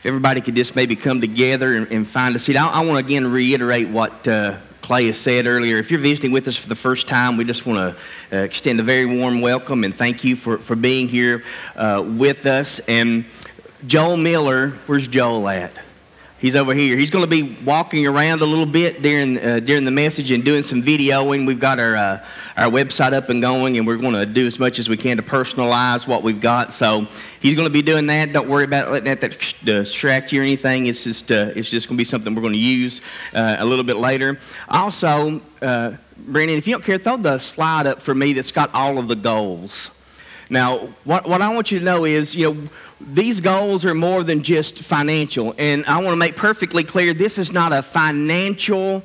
[0.00, 2.56] if everybody could just maybe come together and, and find a seat.
[2.56, 5.76] I, I want to again reiterate what uh, Clay has said earlier.
[5.76, 7.96] If you're visiting with us for the first time, we just want
[8.30, 11.44] to uh, extend a very warm welcome and thank you for, for being here
[11.76, 12.78] uh, with us.
[12.88, 13.26] And
[13.86, 15.78] Joel Miller, where's Joel at?
[16.40, 16.96] He's over here.
[16.96, 20.42] He's going to be walking around a little bit during uh, during the message and
[20.42, 21.46] doing some videoing.
[21.46, 22.26] We've got our uh,
[22.56, 25.18] our website up and going, and we're going to do as much as we can
[25.18, 26.72] to personalize what we've got.
[26.72, 27.06] So
[27.40, 28.32] he's going to be doing that.
[28.32, 30.86] Don't worry about letting that, distract you or anything.
[30.86, 33.02] It's just uh, it's just going to be something we're going to use
[33.34, 34.38] uh, a little bit later.
[34.70, 38.72] Also, uh, Brandon, if you don't care, throw the slide up for me that's got
[38.72, 39.90] all of the goals.
[40.50, 42.68] Now, what, what I want you to know is, you know,
[43.00, 45.54] these goals are more than just financial.
[45.58, 49.02] And I want to make perfectly clear this is not a financial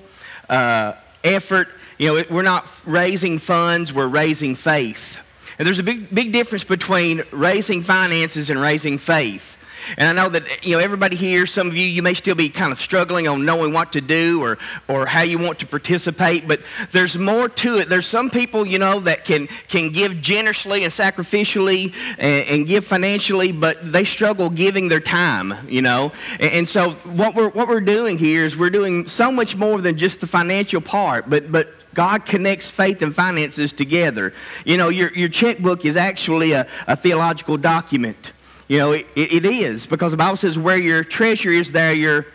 [0.49, 1.70] uh, effort.
[1.98, 5.22] You know, we're not raising funds, we're raising faith.
[5.58, 9.58] And there's a big, big difference between raising finances and raising faith.
[9.98, 12.49] And I know that, you know, everybody here, some of you, you may still be
[12.49, 16.47] kind of struggling on knowing what to do or, or how you want to participate,
[16.47, 17.89] but there's more to it.
[17.89, 22.86] There's some people, you know, that can, can give generously and sacrificially and, and give
[22.86, 26.11] financially, but they struggle giving their time, you know.
[26.39, 29.81] And, and so what we're, what we're doing here is we're doing so much more
[29.81, 34.33] than just the financial part, but, but God connects faith and finances together.
[34.66, 38.33] You know, your, your checkbook is actually a, a theological document.
[38.67, 42.25] You know, it, it is because the Bible says, where your treasure is, there your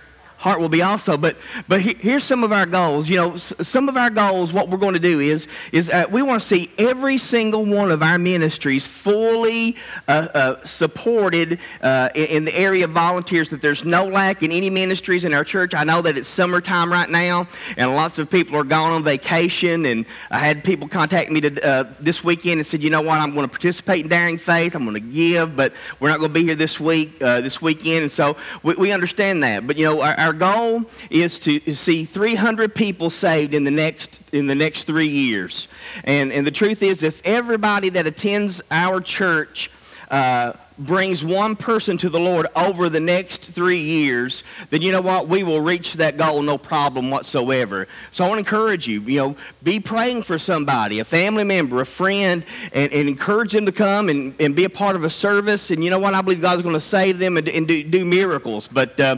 [0.41, 1.17] heart will be also.
[1.17, 1.37] But
[1.69, 3.09] but here's some of our goals.
[3.09, 4.53] You know, some of our goals.
[4.53, 7.91] What we're going to do is is uh, we want to see every single one
[7.91, 9.77] of our ministries fully
[10.09, 13.51] uh, uh, supported uh, in, in, the area of volunteers.
[13.51, 15.75] That there's no lack in any ministries in our church.
[15.75, 17.47] I know that it's summertime right now,
[17.77, 19.85] and lots of people are gone on vacation.
[19.85, 23.21] And I had people contact me to, uh, this weekend and said, you know what,
[23.21, 24.75] I'm going to participate in Daring Faith.
[24.75, 27.61] I'm going to give, but we're not going to be here this week, uh, this
[27.61, 28.03] weekend.
[28.03, 29.67] And so we, we understand that.
[29.67, 33.71] But you know, our, our our goal is to see 300 people saved in the
[33.73, 35.67] next in the next three years.
[36.05, 39.73] And, and the truth is, if everybody that attends our church
[40.09, 45.01] uh, brings one person to the Lord over the next three years, then you know
[45.01, 45.27] what?
[45.27, 47.89] We will reach that goal no problem whatsoever.
[48.13, 51.81] So I want to encourage you, you know, be praying for somebody, a family member,
[51.81, 55.11] a friend, and, and encourage them to come and, and be a part of a
[55.11, 55.71] service.
[55.71, 56.15] And you know what?
[56.15, 58.69] I believe God's going to save them and, and do, do miracles.
[58.69, 59.17] But uh,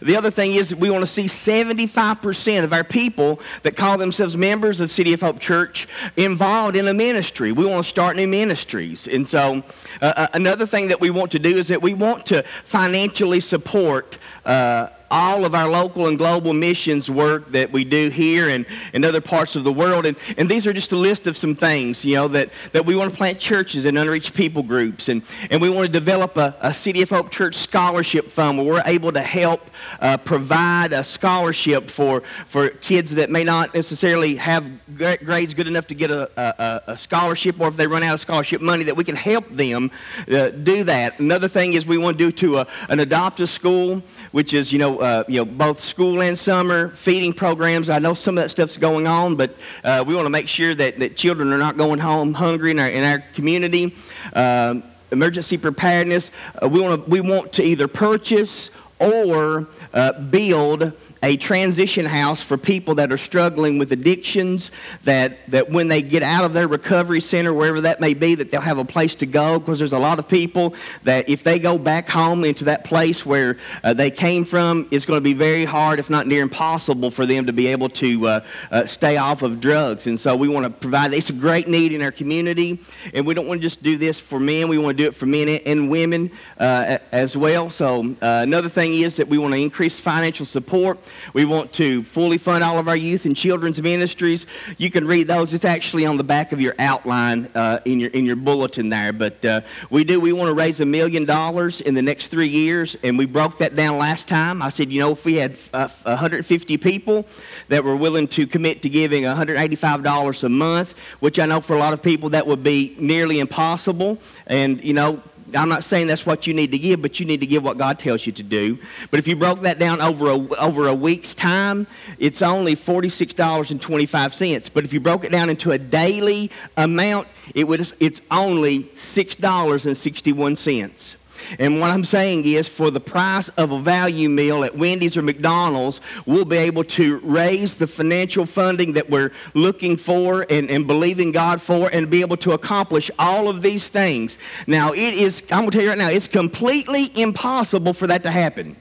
[0.00, 4.36] the other thing is we want to see 75% of our people that call themselves
[4.36, 7.52] members of City of Hope Church involved in a ministry.
[7.52, 9.06] We want to start new ministries.
[9.06, 9.62] And so
[10.00, 13.40] uh, uh another thing that we want to do is that we want to financially
[13.40, 18.66] support uh, all of our local and global missions work that we do here and
[18.92, 20.06] in other parts of the world.
[20.06, 22.96] And, and these are just a list of some things, you know, that, that we
[22.96, 25.08] want to plant churches and unreached people groups.
[25.08, 28.66] And, and we want to develop a, a City of Hope Church scholarship fund where
[28.66, 29.70] we're able to help
[30.00, 35.86] uh, provide a scholarship for, for kids that may not necessarily have grades good enough
[35.86, 38.96] to get a, a, a scholarship or if they run out of scholarship money, that
[38.96, 39.92] we can help them
[40.28, 41.20] uh, do that.
[41.20, 44.02] Another thing is we want to do to a, an adoptive school,
[44.34, 47.88] which is, you know, uh, you know, both school and summer feeding programs.
[47.88, 50.74] I know some of that stuff's going on, but uh, we want to make sure
[50.74, 53.94] that, that children are not going home hungry in our, in our community.
[54.32, 54.80] Uh,
[55.12, 56.32] emergency preparedness.
[56.60, 60.92] Uh, we, want to, we want to either purchase or uh, build
[61.24, 64.70] a transition house for people that are struggling with addictions,
[65.04, 68.50] that, that when they get out of their recovery center, wherever that may be, that
[68.50, 70.74] they'll have a place to go because there's a lot of people
[71.04, 75.06] that if they go back home into that place where uh, they came from, it's
[75.06, 78.28] going to be very hard, if not near impossible, for them to be able to
[78.28, 78.40] uh,
[78.70, 80.06] uh, stay off of drugs.
[80.06, 82.78] And so we want to provide, it's a great need in our community,
[83.14, 85.14] and we don't want to just do this for men, we want to do it
[85.14, 86.30] for men and women
[86.60, 87.70] uh, as well.
[87.70, 90.98] So uh, another thing is that we want to increase financial support.
[91.32, 94.46] We want to fully fund all of our youth and children's ministries.
[94.78, 95.54] You can read those.
[95.54, 99.12] It's actually on the back of your outline uh, in, your, in your bulletin there.
[99.12, 99.60] But uh,
[99.90, 103.18] we do, we want to raise a million dollars in the next three years, and
[103.18, 104.62] we broke that down last time.
[104.62, 107.26] I said, you know, if we had uh, 150 people
[107.68, 111.78] that were willing to commit to giving $185 a month, which I know for a
[111.78, 114.18] lot of people that would be nearly impossible.
[114.46, 115.20] And, you know,
[115.54, 117.76] I'm not saying that's what you need to give, but you need to give what
[117.78, 118.78] God tells you to do.
[119.10, 121.86] But if you broke that down over a, over a week's time,
[122.18, 124.70] it's only $46.25.
[124.72, 131.16] But if you broke it down into a daily amount, it would, it's only $6.61.
[131.58, 135.22] And what I'm saying is, for the price of a value meal at Wendy's or
[135.22, 140.86] McDonald's, we'll be able to raise the financial funding that we're looking for and, and
[140.86, 144.38] believing God for and be able to accomplish all of these things.
[144.66, 148.22] Now, it is, I'm going to tell you right now, it's completely impossible for that
[148.22, 148.76] to happen.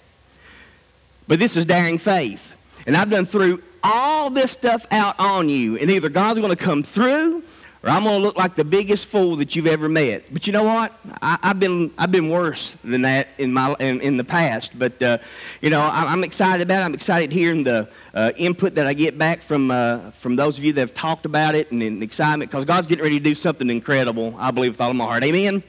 [1.27, 2.55] but this is daring faith.
[2.85, 6.55] And I've done through all this stuff out on you, and either God's going to
[6.55, 7.43] come through
[7.83, 10.33] or I'm going to look like the biggest fool that you've ever met.
[10.33, 10.93] But you know what?
[11.21, 14.79] I, have been I've been worse than that in my in, in the past.
[14.79, 15.17] But uh,
[15.61, 16.85] you know, I, am excited about it.
[16.85, 20.63] I'm excited hearing the uh, input that I get back from uh, from those of
[20.63, 23.35] you that have talked about it and, and excitement because God's getting ready to do
[23.35, 24.33] something incredible.
[24.37, 25.23] I believe with all of my heart.
[25.25, 25.61] Amen.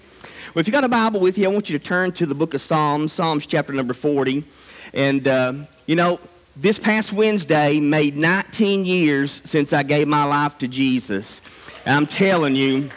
[0.55, 2.35] Well, if you got a Bible with you, I want you to turn to the
[2.35, 4.45] book of Psalms, Psalms chapter number 40,
[4.93, 5.53] and uh,
[5.87, 6.21] you know
[6.57, 11.41] this past Wednesday made 19 years since I gave my life to Jesus.
[11.87, 12.91] And I'm telling you,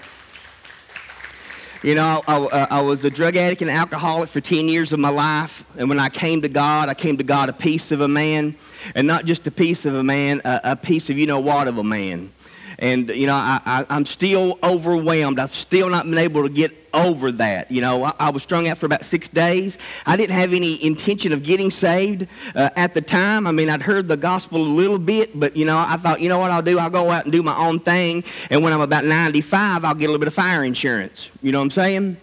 [1.84, 5.00] you know, I, I, I, was a drug addict and alcoholic for 10 years of
[5.00, 5.64] my life.
[5.78, 8.56] And when I came to God, I came to God a piece of a man.
[8.96, 11.68] And not just a piece of a man, a, a piece of you know what
[11.68, 12.32] of a man.
[12.80, 15.40] And, you know, I, I'm still overwhelmed.
[15.40, 17.72] I've still not been able to get over that.
[17.72, 19.78] You know, I, I, was strung out for about six days.
[20.06, 23.48] I didn't have any intention of getting saved uh, at the time.
[23.48, 26.30] I mean, I'd heard the gospel a little bit, but, you know, I thought, you
[26.30, 26.78] know what I'll do?
[26.78, 28.24] I'll go out and do my own thing.
[28.50, 31.32] And when I'm about 95, I'll get a little bit of fire insurance.
[31.42, 32.18] You know what I'm saying?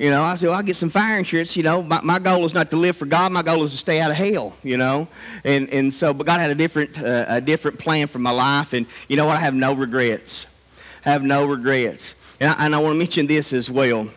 [0.00, 1.54] You know, I said, well, I'll get some fire insurance.
[1.58, 3.32] You know, my, my goal is not to live for God.
[3.32, 5.08] My goal is to stay out of hell, you know.
[5.44, 8.72] And, and so, but God had a different, uh, a different plan for my life.
[8.72, 9.36] And you know what?
[9.36, 10.46] I have no regrets.
[11.04, 12.14] I have no regrets.
[12.40, 14.08] And I, and I want to mention this as well.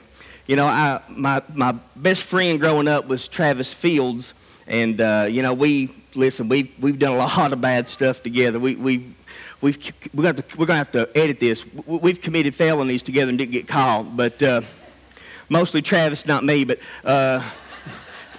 [0.47, 4.33] You know, I, my, my best friend growing up was Travis Fields.
[4.67, 8.57] And, uh, you know, we, listen, we, we've done a lot of bad stuff together.
[8.57, 9.13] We, we,
[9.59, 11.65] we've, we're going to, we're going to have to edit this.
[11.85, 14.15] We've committed felonies together and didn't get caught.
[14.15, 14.61] But, uh,
[15.49, 16.79] mostly Travis, not me, but.
[17.03, 17.41] Uh,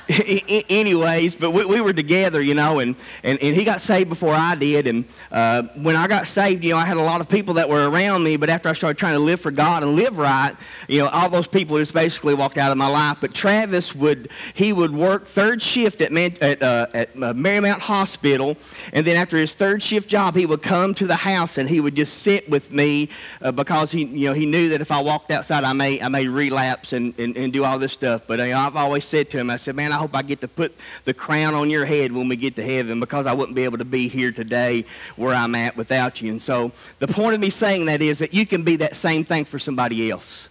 [0.69, 4.35] anyways, but we, we, were together, you know, and, and, and he got saved before
[4.35, 4.87] I did.
[4.87, 7.69] And uh, when I got saved, you know, I had a lot of people that
[7.69, 10.55] were around me, but after I started trying to live for God and live right,
[10.89, 13.19] you know, all those people just basically walked out of my life.
[13.21, 17.81] But Travis would, he would work third shift at, Man, at, uh, at uh, Marymount
[17.81, 18.59] Hospital,
[18.93, 21.81] and then after his third shift job, he would come to the house and he
[21.81, 23.09] would just sit with me
[23.41, 26.09] uh, because he, you know, he knew that if I walked outside, I may, I
[26.09, 28.27] may relapse and, and, and do all this stuff.
[28.27, 30.41] But you know, I've always said to him, I said, man, I hope I get
[30.41, 30.75] to put
[31.05, 33.79] the crown on your head when we get to heaven because I wouldn't be able
[33.79, 36.33] to be here today where I'm at without you.
[36.33, 39.25] And so the point of me saying that is that you can be that same
[39.25, 40.49] thing for somebody else.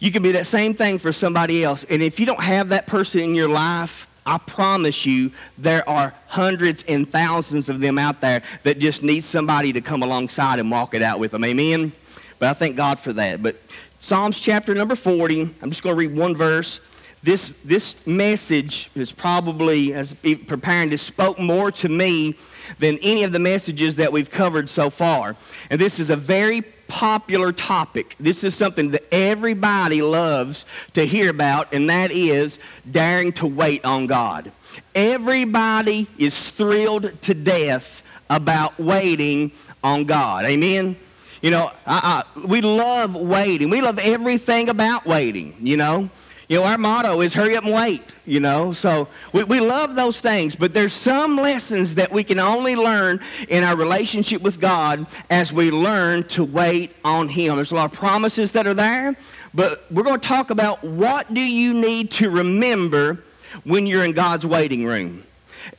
[0.00, 1.84] You can be that same thing for somebody else.
[1.84, 6.14] And if you don't have that person in your life, I promise you, there are
[6.26, 10.70] hundreds and thousands of them out there that just need somebody to come alongside and
[10.70, 11.44] walk it out with them.
[11.44, 11.92] Amen?
[12.38, 13.42] But I thank God for that.
[13.42, 13.56] But
[13.98, 16.80] Psalms chapter number 40, I'm just going to read one verse
[17.22, 22.34] this, this message is probably, as preparing to spoke more to me
[22.78, 25.36] than any of the messages that we've covered so far.
[25.68, 28.16] And this is a very popular topic.
[28.18, 30.64] This is something that everybody loves
[30.94, 32.58] to hear about, and that is
[32.90, 34.50] daring to wait on God.
[34.94, 39.52] Everybody is thrilled to death about waiting
[39.82, 40.44] on God.
[40.46, 40.96] Amen?
[41.42, 43.70] You know, I, I, we love waiting.
[43.70, 46.10] We love everything about waiting, you know.
[46.50, 48.72] You know, our motto is hurry up and wait, you know.
[48.72, 53.20] So we, we love those things, but there's some lessons that we can only learn
[53.48, 57.54] in our relationship with God as we learn to wait on Him.
[57.54, 59.14] There's a lot of promises that are there,
[59.54, 63.22] but we're going to talk about what do you need to remember
[63.62, 65.22] when you're in God's waiting room.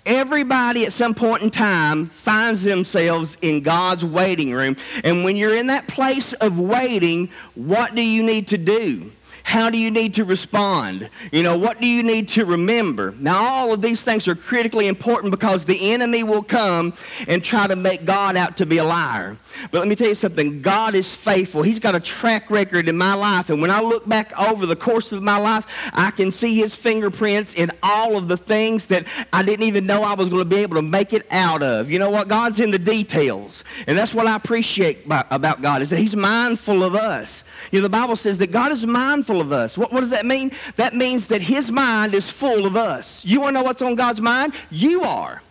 [0.05, 4.77] Everybody at some point in time finds themselves in God's waiting room.
[5.03, 9.11] And when you're in that place of waiting, what do you need to do?
[9.43, 11.09] How do you need to respond?
[11.31, 13.13] You know, what do you need to remember?
[13.19, 16.93] Now, all of these things are critically important because the enemy will come
[17.27, 19.37] and try to make God out to be a liar.
[19.71, 21.63] But let me tell you something God is faithful.
[21.63, 23.49] He's got a track record in my life.
[23.49, 26.75] And when I look back over the course of my life, I can see his
[26.75, 30.45] fingerprints in all of the things that I didn't even know I was going to
[30.45, 31.91] be able to make it out of.
[31.91, 32.27] You know what?
[32.27, 33.63] God's in the details.
[33.87, 37.43] And that's what I appreciate about God is that he's mindful of us.
[37.71, 39.77] You know, the Bible says that God is mindful of us.
[39.77, 40.51] What, what does that mean?
[40.75, 43.23] That means that his mind is full of us.
[43.23, 44.53] You want to know what's on God's mind?
[44.69, 45.41] You are.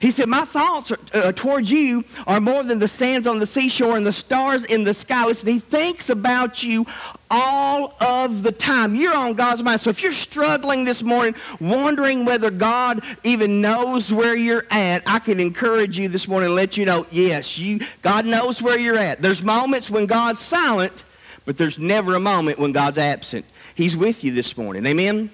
[0.00, 3.46] He said, My thoughts are, uh, towards you are more than the sands on the
[3.46, 5.26] seashore and the stars in the sky.
[5.26, 6.86] Listen, he thinks about you
[7.30, 8.94] all of the time.
[8.94, 9.80] You're on God's mind.
[9.80, 15.18] So if you're struggling this morning, wondering whether God even knows where you're at, I
[15.18, 18.98] can encourage you this morning and let you know, yes, you, God knows where you're
[18.98, 19.20] at.
[19.20, 21.04] There's moments when God's silent,
[21.48, 23.46] but there's never a moment when God's absent.
[23.74, 24.84] He's with you this morning.
[24.84, 25.30] Amen?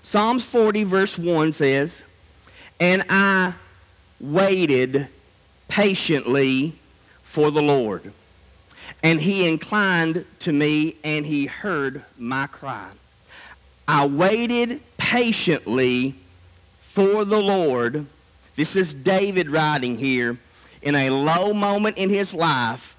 [0.00, 2.04] Psalms 40, verse 1 says,
[2.78, 3.54] And I
[4.20, 5.08] waited
[5.66, 6.76] patiently
[7.24, 8.12] for the Lord.
[9.02, 12.88] And he inclined to me and he heard my cry.
[13.88, 16.14] I waited patiently
[16.78, 18.06] for the Lord.
[18.54, 20.38] This is David writing here
[20.80, 22.95] in a low moment in his life,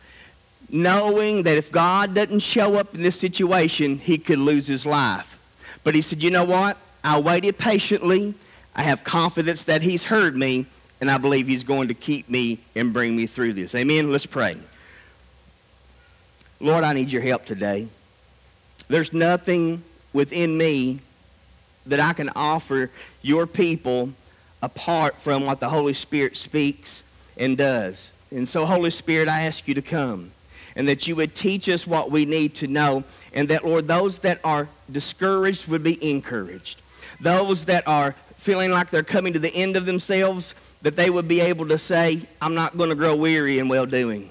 [0.69, 5.39] knowing that if God doesn't show up in this situation, he could lose his life.
[5.83, 6.77] But he said, You know what?
[7.03, 8.33] I waited patiently.
[8.75, 10.65] I have confidence that he's heard me,
[11.01, 13.73] and I believe he's going to keep me and bring me through this.
[13.73, 14.11] Amen.
[14.11, 14.57] Let's pray.
[16.59, 17.87] Lord, I need your help today.
[18.87, 19.83] There's nothing
[20.13, 20.99] within me
[21.85, 24.11] that I can offer your people
[24.61, 27.03] apart from what the Holy Spirit speaks
[27.37, 28.11] and does.
[28.31, 30.31] And so, Holy Spirit, I ask you to come
[30.77, 33.03] and that you would teach us what we need to know,
[33.33, 36.81] and that, Lord, those that are discouraged would be encouraged.
[37.19, 40.53] Those that are feeling like they're coming to the end of themselves,
[40.83, 43.87] that they would be able to say, I'm not going to grow weary in well
[43.87, 44.29] doing.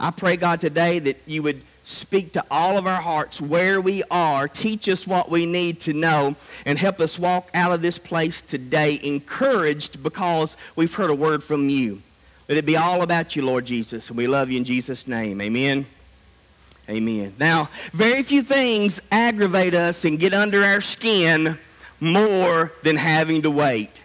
[0.00, 4.02] I pray, God, today that you would speak to all of our hearts where we
[4.10, 7.98] are, teach us what we need to know, and help us walk out of this
[7.98, 12.00] place today encouraged because we've heard a word from you.
[12.48, 15.40] Let it be all about you, Lord Jesus, and we love you in Jesus' name.
[15.40, 15.86] Amen.
[16.88, 17.34] Amen.
[17.38, 21.58] Now, very few things aggravate us and get under our skin
[22.00, 24.02] more than having to wait.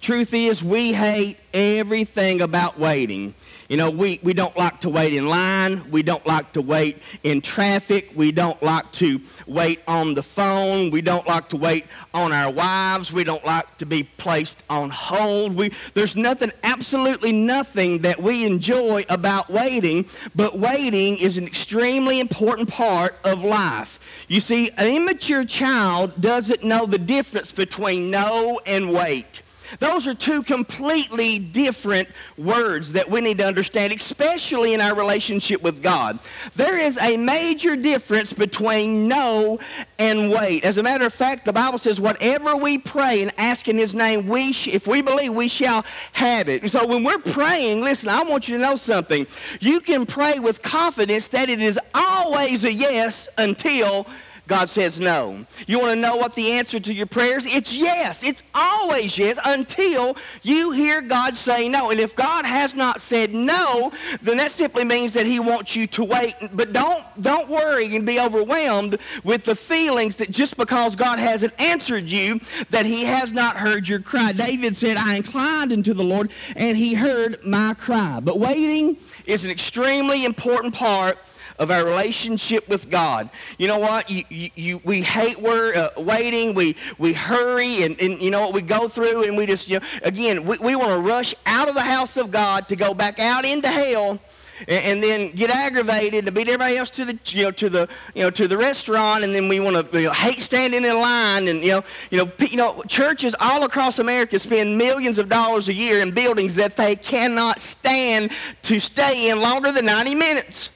[0.00, 3.34] Truth is, we hate everything about waiting.
[3.74, 5.90] You know, we, we don't like to wait in line.
[5.90, 8.12] We don't like to wait in traffic.
[8.14, 10.92] We don't like to wait on the phone.
[10.92, 13.12] We don't like to wait on our wives.
[13.12, 15.56] We don't like to be placed on hold.
[15.56, 22.20] We, there's nothing, absolutely nothing that we enjoy about waiting, but waiting is an extremely
[22.20, 23.98] important part of life.
[24.28, 29.42] You see, an immature child doesn't know the difference between no and wait.
[29.78, 35.62] Those are two completely different words that we need to understand, especially in our relationship
[35.62, 36.18] with God.
[36.56, 39.58] There is a major difference between know
[39.98, 40.64] and wait.
[40.64, 43.94] As a matter of fact, the Bible says, whatever we pray and ask in His
[43.94, 46.68] name, we sh- if we believe, we shall have it.
[46.68, 49.26] So when we're praying, listen, I want you to know something.
[49.60, 54.06] You can pray with confidence that it is always a yes until
[54.46, 55.46] God says no.
[55.66, 57.46] You want to know what the answer to your prayers?
[57.46, 58.22] It's yes.
[58.22, 61.90] It's always yes until you hear God say no.
[61.90, 65.86] And if God has not said no, then that simply means that he wants you
[65.88, 66.34] to wait.
[66.52, 71.58] But don't don't worry and be overwhelmed with the feelings that just because God hasn't
[71.58, 74.32] answered you that he has not heard your cry.
[74.32, 79.46] David said, "I inclined unto the Lord and he heard my cry." But waiting is
[79.46, 81.18] an extremely important part
[81.58, 83.30] of our relationship with God.
[83.58, 84.10] You know what?
[84.10, 86.54] You, you, you we hate we're, uh, waiting.
[86.54, 89.80] We, we hurry and, and you know what we go through and we just, you
[89.80, 92.94] know, again, we, we want to rush out of the house of God to go
[92.94, 94.20] back out into hell
[94.68, 97.88] and, and then get aggravated to beat everybody else to the, you know, to the,
[98.14, 101.00] you know, to the restaurant and then we want to you know, hate standing in
[101.00, 105.28] line and, you know, you know, you know, churches all across America spend millions of
[105.28, 108.32] dollars a year in buildings that they cannot stand
[108.62, 110.70] to stay in longer than 90 minutes.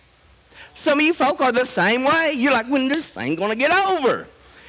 [0.78, 2.34] Some of you folk are the same way.
[2.36, 4.28] You're like, when this thing to get over?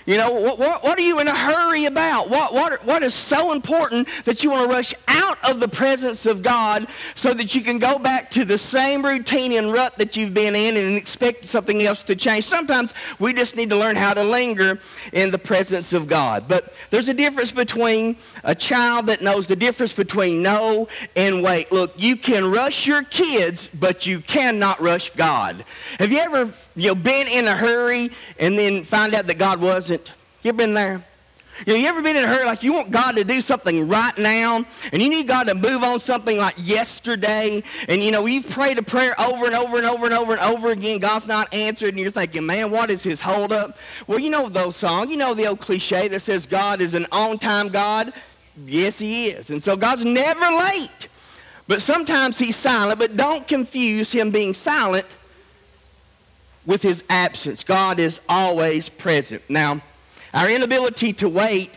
[0.10, 2.32] You know, what, what, what, are you in a hurry about?
[2.32, 6.26] What, what, what is so important that you want to rush out of the presence
[6.26, 10.18] of God so that you can go back to the same routine and rut that
[10.18, 12.46] you've been in and expect something else to change?
[12.46, 14.80] Sometimes we just need to learn how to linger
[15.14, 16.46] in the presence of God.
[16.48, 21.72] But there's a difference between a child that knows the difference between no and wait.
[21.72, 25.64] Look, you can rush your kids, but you cannot rush God.
[26.00, 29.62] Have you ever you know, been in a hurry and then find out that God
[29.62, 29.99] wasn't?
[30.42, 31.04] You ever been there?
[31.66, 33.90] You, know, you ever been in a hurry like you want God to do something
[33.90, 38.26] right now and you need God to move on something like yesterday and you know
[38.26, 41.28] you've prayed a prayer over and over and over and over and over again God's
[41.28, 43.78] not answered and you're thinking man what is his holdup?
[44.08, 47.08] Well you know those songs you know the old cliche that says God is an
[47.12, 48.14] on-time God
[48.66, 51.10] yes he is and so God's never late
[51.68, 55.18] but sometimes he's silent but don't confuse him being silent
[56.66, 57.64] with his absence.
[57.64, 59.42] God is always present.
[59.50, 59.82] Now,
[60.34, 61.72] our inability to wait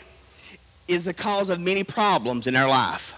[0.89, 3.15] is the cause of many problems in our life.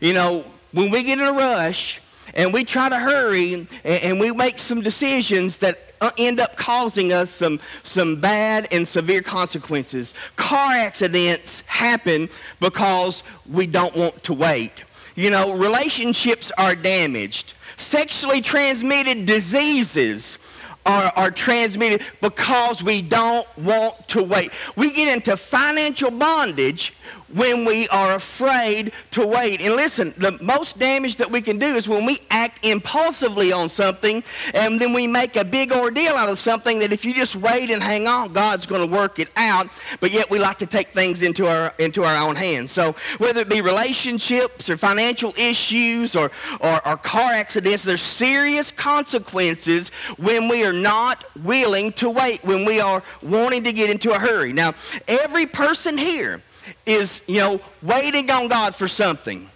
[0.00, 2.00] You know, when we get in a rush
[2.34, 7.12] and we try to hurry and, we make some decisions that uh, end up causing
[7.12, 10.12] us some, some bad and severe consequences.
[10.36, 12.28] Car accidents happen
[12.60, 14.84] because we don't want to wait.
[15.14, 17.54] You know, relationships are damaged.
[17.78, 20.38] Sexually transmitted diseases
[20.86, 24.52] are, are transmitted because we don't want to wait.
[24.76, 26.94] We get into financial bondage
[27.36, 29.60] when we are afraid to wait.
[29.60, 33.68] And listen, the most damage that we can do is when we act impulsively on
[33.68, 34.24] something
[34.54, 37.70] and then we make a big ordeal out of something that if you just wait
[37.70, 39.68] and hang on, God's going to work it out.
[40.00, 42.72] But yet we like to take things into our, into our own hands.
[42.72, 48.70] So whether it be relationships or financial issues or, or, or car accidents, there's serious
[48.70, 54.12] consequences when we are not willing to wait, when we are wanting to get into
[54.12, 54.54] a hurry.
[54.54, 54.72] Now,
[55.06, 56.40] every person here
[56.84, 59.50] is, you know, waiting on God for something.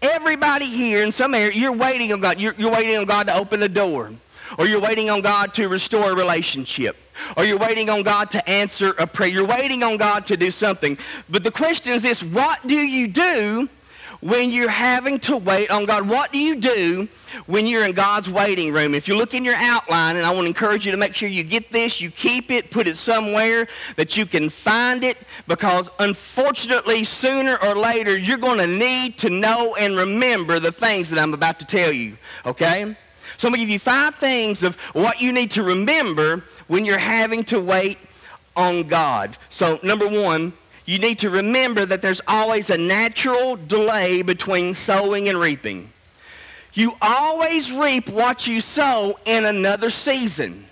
[0.00, 2.40] Everybody here in some area, you're waiting on God.
[2.40, 4.12] You're, you're waiting on God to open the door.
[4.56, 6.96] Or you're waiting on God to restore a relationship.
[7.36, 9.28] Or you're waiting on God to answer a prayer.
[9.28, 10.96] You're waiting on God to do something.
[11.28, 13.68] But the question is this, what do you do
[14.20, 16.08] when you're having to wait on God?
[16.08, 17.08] What do you do
[17.46, 18.94] when you're in God's waiting room?
[18.94, 21.28] If you look in your outline, and I want to encourage you to make sure
[21.28, 25.90] you get this, you keep it, put it somewhere that you can find it, because
[25.98, 31.18] unfortunately, sooner or later, you're going to need to know and remember the things that
[31.18, 32.96] I'm about to tell you, okay?
[33.36, 36.84] So I'm going to give you five things of what you need to remember when
[36.84, 37.98] you're having to wait
[38.56, 39.36] on God.
[39.48, 40.52] So, number one,
[40.88, 45.90] you need to remember that there's always a natural delay between sowing and reaping.
[46.72, 50.67] You always reap what you sow in another season.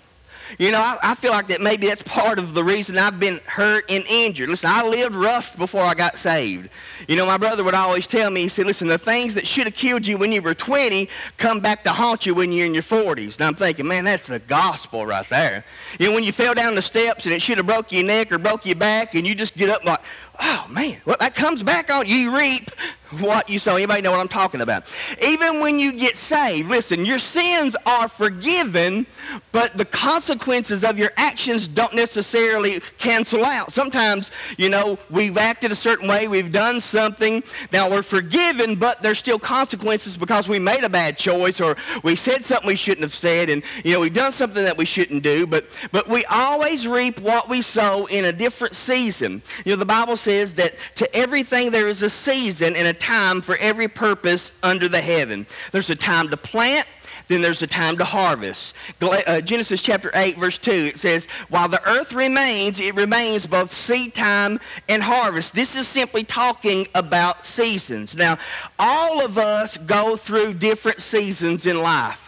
[0.57, 3.39] You know, I, I, feel like that maybe that's part of the reason I've been
[3.45, 4.49] hurt and injured.
[4.49, 6.69] Listen, I lived rough before I got saved.
[7.07, 9.65] You know, my brother would always tell me, he said, listen, the things that should
[9.65, 12.73] have killed you when you were 20 come back to haunt you when you're in
[12.73, 13.37] your 40s.
[13.37, 15.65] And I'm thinking, man, that's the gospel right there.
[15.99, 18.31] You know, when you fell down the steps and it should have broke your neck
[18.31, 20.01] or broke your back and you just get up like,
[20.39, 22.35] oh, man, well, that comes back on you.
[22.37, 22.71] reap
[23.11, 23.75] what you sow.
[23.75, 24.83] Anybody know what I'm talking about?
[25.21, 29.05] Even when you get saved, listen, your sins are forgiven,
[29.51, 33.71] but the consequences of your actions don't necessarily cancel out.
[33.71, 37.43] Sometimes, you know, we've acted a certain way, we've done something.
[37.71, 42.15] Now we're forgiven, but there's still consequences because we made a bad choice or we
[42.15, 45.23] said something we shouldn't have said, and you know, we've done something that we shouldn't
[45.23, 45.47] do.
[45.47, 49.41] But but we always reap what we sow in a different season.
[49.63, 53.41] You know, the Bible says that to everything there is a season and a time
[53.41, 55.45] for every purpose under the heaven.
[55.71, 56.85] There's a time to plant,
[57.27, 58.73] then there's a time to harvest.
[59.01, 63.73] Uh, Genesis chapter 8, verse 2, it says, While the earth remains, it remains both
[63.73, 65.53] seed time and harvest.
[65.53, 68.15] This is simply talking about seasons.
[68.15, 68.37] Now,
[68.77, 72.23] all of us go through different seasons in life.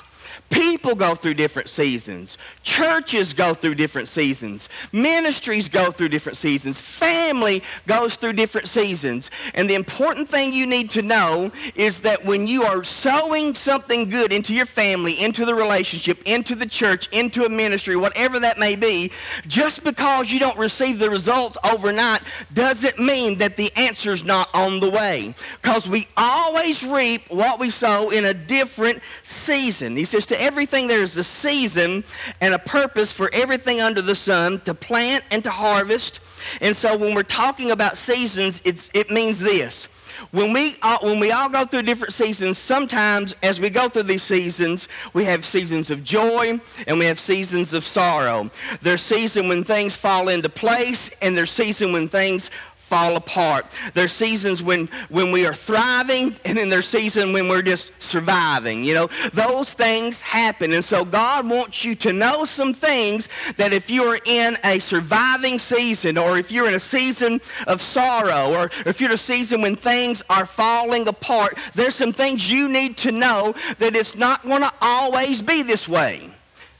[0.49, 2.37] People go through different seasons.
[2.69, 4.69] Churches go through different seasons.
[4.91, 6.79] Ministries go through different seasons.
[6.79, 9.31] Family goes through different seasons.
[9.55, 14.07] And the important thing you need to know is that when you are sowing something
[14.07, 18.59] good into your family, into the relationship, into the church, into a ministry, whatever that
[18.59, 19.11] may be,
[19.47, 22.21] just because you don't receive the results overnight
[22.53, 25.33] doesn't mean that the answer's not on the way.
[25.59, 29.97] Because we always reap what we sow in a different season.
[29.97, 32.03] He says to everything there is a season
[32.39, 36.19] and a purpose for everything under the sun to plant and to harvest.
[36.61, 39.87] And so when we're talking about seasons, it's, it means this.
[40.31, 44.03] When we, all, when we all go through different seasons, sometimes as we go through
[44.03, 48.51] these seasons, we have seasons of joy and we have seasons of sorrow.
[48.81, 52.51] There's season when things fall into place and there's season when things
[52.89, 53.67] fall apart.
[53.93, 58.83] There's seasons when, when we are thriving, and then there's seasons when we're just surviving.
[58.83, 60.73] You know, those things happen.
[60.73, 64.79] And so God wants you to know some things that if you are in a
[64.79, 69.17] surviving season, or if you're in a season of sorrow, or if you're in a
[69.17, 74.17] season when things are falling apart, there's some things you need to know that it's
[74.17, 76.31] not going to always be this way.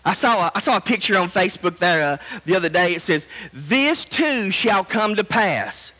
[0.05, 2.95] I saw a, I saw a picture on Facebook there uh, the other day.
[2.95, 5.91] It says, This too shall come to pass.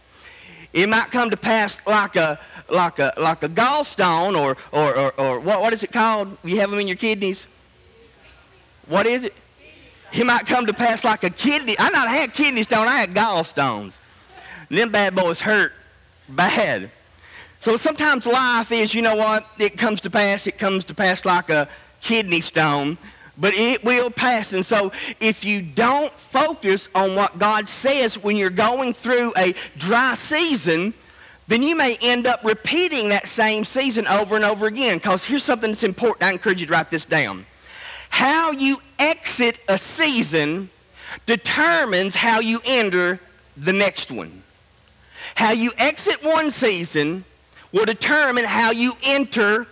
[0.74, 5.20] It might come to pass like a like a like a gallstone or or, or,
[5.20, 6.38] or what, what is it called?
[6.44, 7.48] You have them in your kidneys.
[8.88, 9.34] What is it?
[10.12, 11.76] It might come to pass like a kidney.
[11.78, 12.88] I not had kidney stone.
[12.88, 13.94] I had gallstones.
[14.70, 15.74] And them bad boys hurt
[16.28, 16.92] bad.
[17.60, 19.46] So sometimes life is, you know what?
[19.58, 20.48] It comes to pass.
[20.48, 21.68] It comes to pass like a
[22.00, 22.98] kidney stone
[23.40, 24.54] but it will pass.
[24.54, 29.54] And so if you don't focus on what God says when you're going through a
[29.78, 30.94] dry season,
[31.48, 34.98] then you may end up repeating that same season over and over again.
[34.98, 36.24] Because here's something that's important.
[36.24, 37.46] I encourage you to write this down.
[38.10, 40.70] How you exit a season
[41.26, 43.20] determines how you enter
[43.56, 44.44] the next one.
[45.36, 47.24] How you exit one season
[47.72, 49.68] will determine how you enter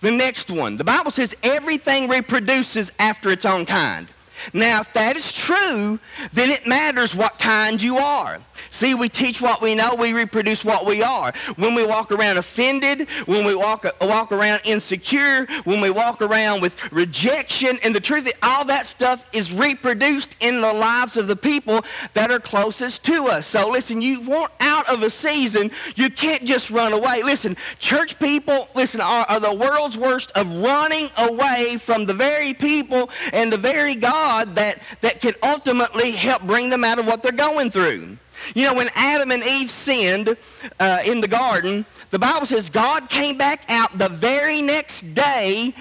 [0.00, 0.76] the next one.
[0.76, 4.08] The Bible says everything reproduces after its own kind.
[4.52, 5.98] Now, if that is true,
[6.32, 8.38] then it matters what kind you are.
[8.70, 11.32] See, we teach what we know, we reproduce what we are.
[11.56, 16.60] When we walk around offended, when we walk, walk around insecure, when we walk around
[16.60, 21.28] with rejection, and the truth is, all that stuff is reproduced in the lives of
[21.28, 23.46] the people that are closest to us.
[23.46, 27.22] So listen, you want out of a season, you can't just run away.
[27.22, 32.54] Listen, church people, listen, are, are the world's worst of running away from the very
[32.54, 37.22] people and the very God that, that can ultimately help bring them out of what
[37.22, 38.16] they're going through.
[38.54, 40.36] You know, when Adam and Eve sinned
[40.78, 45.74] uh, in the garden, the Bible says God came back out the very next day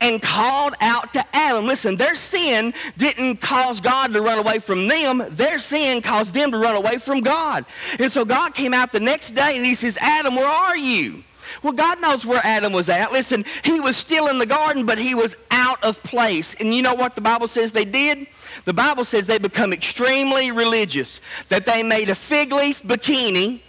[0.00, 1.64] and called out to Adam.
[1.64, 5.22] Listen, their sin didn't cause God to run away from them.
[5.30, 7.64] Their sin caused them to run away from God.
[7.98, 11.22] And so God came out the next day and he says, Adam, where are you?
[11.62, 13.12] Well, God knows where Adam was at.
[13.12, 16.54] Listen, he was still in the garden, but he was out of place.
[16.54, 18.26] And you know what the Bible says they did?
[18.64, 23.60] The Bible says they become extremely religious, that they made a fig leaf bikini,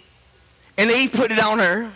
[0.76, 1.90] and Eve put it on her.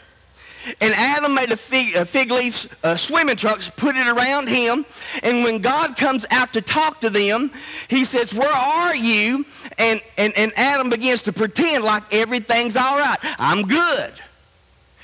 [0.80, 4.84] And Adam made a fig, a fig leaf uh, swimming trunks, put it around him.
[5.22, 7.52] And when God comes out to talk to them,
[7.88, 9.46] he says, Where are you?
[9.78, 13.18] And, and, and Adam begins to pretend like everything's all right.
[13.38, 14.12] I'm good.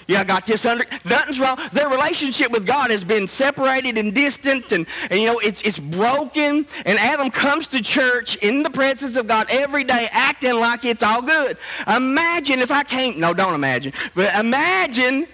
[0.07, 0.85] Yeah, I got this under.
[1.05, 1.59] Nothing's wrong.
[1.73, 5.79] Their relationship with God has been separated and distant, and, and you know, it's, it's
[5.79, 6.67] broken.
[6.85, 11.03] And Adam comes to church in the presence of God every day acting like it's
[11.03, 11.57] all good.
[11.87, 15.27] Imagine if I came, no, don't imagine, but imagine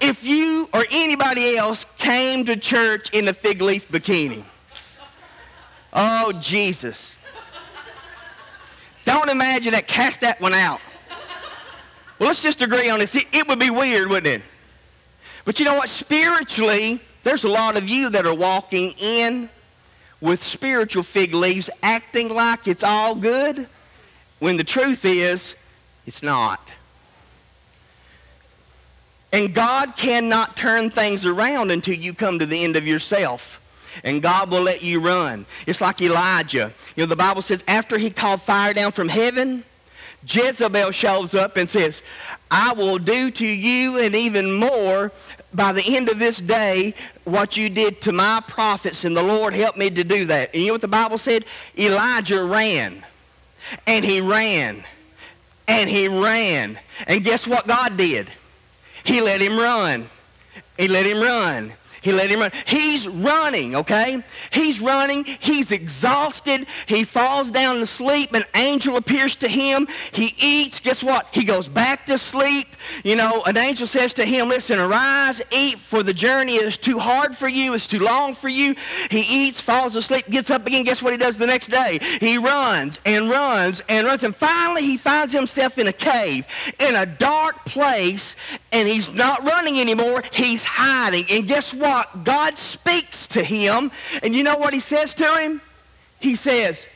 [0.00, 4.44] if you or anybody else came to church in a fig leaf bikini.
[5.92, 7.16] Oh, Jesus.
[9.04, 9.86] Don't imagine that.
[9.86, 10.80] Cast that one out.
[12.22, 13.16] Well, let's just agree on this.
[13.16, 14.42] It, it would be weird, wouldn't it?
[15.44, 15.88] But you know what?
[15.88, 19.48] Spiritually, there's a lot of you that are walking in
[20.20, 23.66] with spiritual fig leaves, acting like it's all good,
[24.38, 25.56] when the truth is,
[26.06, 26.70] it's not.
[29.32, 33.58] And God cannot turn things around until you come to the end of yourself.
[34.04, 35.44] And God will let you run.
[35.66, 36.72] It's like Elijah.
[36.94, 39.64] You know, the Bible says after he called fire down from heaven,
[40.26, 42.02] Jezebel shows up and says,
[42.50, 45.12] I will do to you and even more
[45.54, 49.54] by the end of this day what you did to my prophets, and the Lord
[49.54, 50.50] helped me to do that.
[50.52, 51.44] And you know what the Bible said?
[51.78, 53.04] Elijah ran,
[53.86, 54.82] and he ran,
[55.68, 56.78] and he ran.
[57.06, 58.30] And guess what God did?
[59.04, 60.06] He let him run.
[60.78, 61.72] He let him run.
[62.02, 62.50] He let him run.
[62.66, 64.22] He's running, okay?
[64.50, 65.24] He's running.
[65.24, 66.66] He's exhausted.
[66.86, 68.32] He falls down to sleep.
[68.32, 69.86] An angel appears to him.
[70.10, 70.80] He eats.
[70.80, 71.28] Guess what?
[71.32, 72.66] He goes back to sleep.
[73.04, 76.98] You know, an angel says to him, Listen, arise, eat, for the journey is too
[76.98, 77.74] hard for you.
[77.74, 78.74] It's too long for you.
[79.08, 80.82] He eats, falls asleep, gets up again.
[80.82, 82.00] Guess what he does the next day?
[82.20, 84.24] He runs and runs and runs.
[84.24, 86.46] And finally, he finds himself in a cave,
[86.80, 88.34] in a dark place,
[88.72, 90.24] and he's not running anymore.
[90.32, 91.26] He's hiding.
[91.30, 91.91] And guess what?
[91.92, 92.24] What?
[92.24, 93.90] God speaks to him,
[94.22, 95.60] and you know what he says to him?
[96.20, 96.88] He says,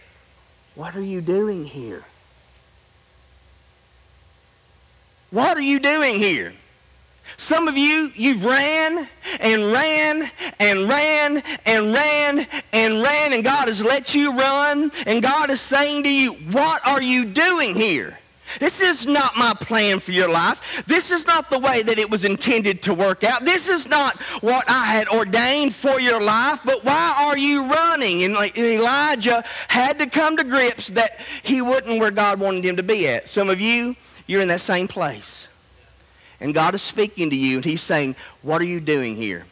[0.74, 2.04] What are you doing here?
[5.30, 6.54] What are you doing here?
[7.37, 9.06] Some of you, you've ran
[9.40, 15.22] and ran and ran and ran and ran, and God has let you run, and
[15.22, 18.18] God is saying to you, What are you doing here?
[18.59, 20.85] This is not my plan for your life.
[20.87, 23.45] This is not the way that it was intended to work out.
[23.45, 28.23] This is not what I had ordained for your life, but why are you running?
[28.25, 32.83] And Elijah had to come to grips that he wasn't where God wanted him to
[32.83, 33.29] be at.
[33.29, 35.49] Some of you, you're in that same place.
[36.40, 39.47] And God is speaking to you, and he's saying, what are you doing here?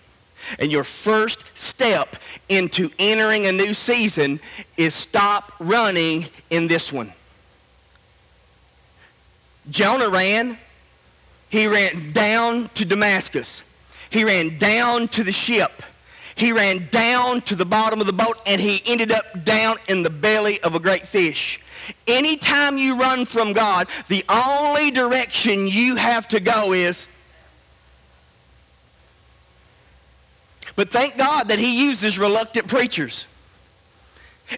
[0.58, 2.16] And your first step
[2.50, 4.40] into entering a new season
[4.76, 7.12] is stop running in this one.
[9.70, 10.58] Jonah ran.
[11.48, 13.62] He ran down to Damascus.
[14.10, 15.82] He ran down to the ship.
[16.34, 20.02] He ran down to the bottom of the boat and he ended up down in
[20.02, 21.60] the belly of a great fish.
[22.06, 27.08] Anytime you run from God, the only direction you have to go is.
[30.76, 33.26] But thank God that he uses reluctant preachers.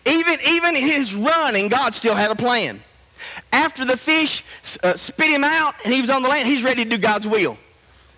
[0.05, 2.81] Even, even his running, God still had a plan.
[3.53, 4.45] After the fish
[4.83, 7.27] uh, spit him out and he was on the land, he's ready to do God's
[7.27, 7.57] will.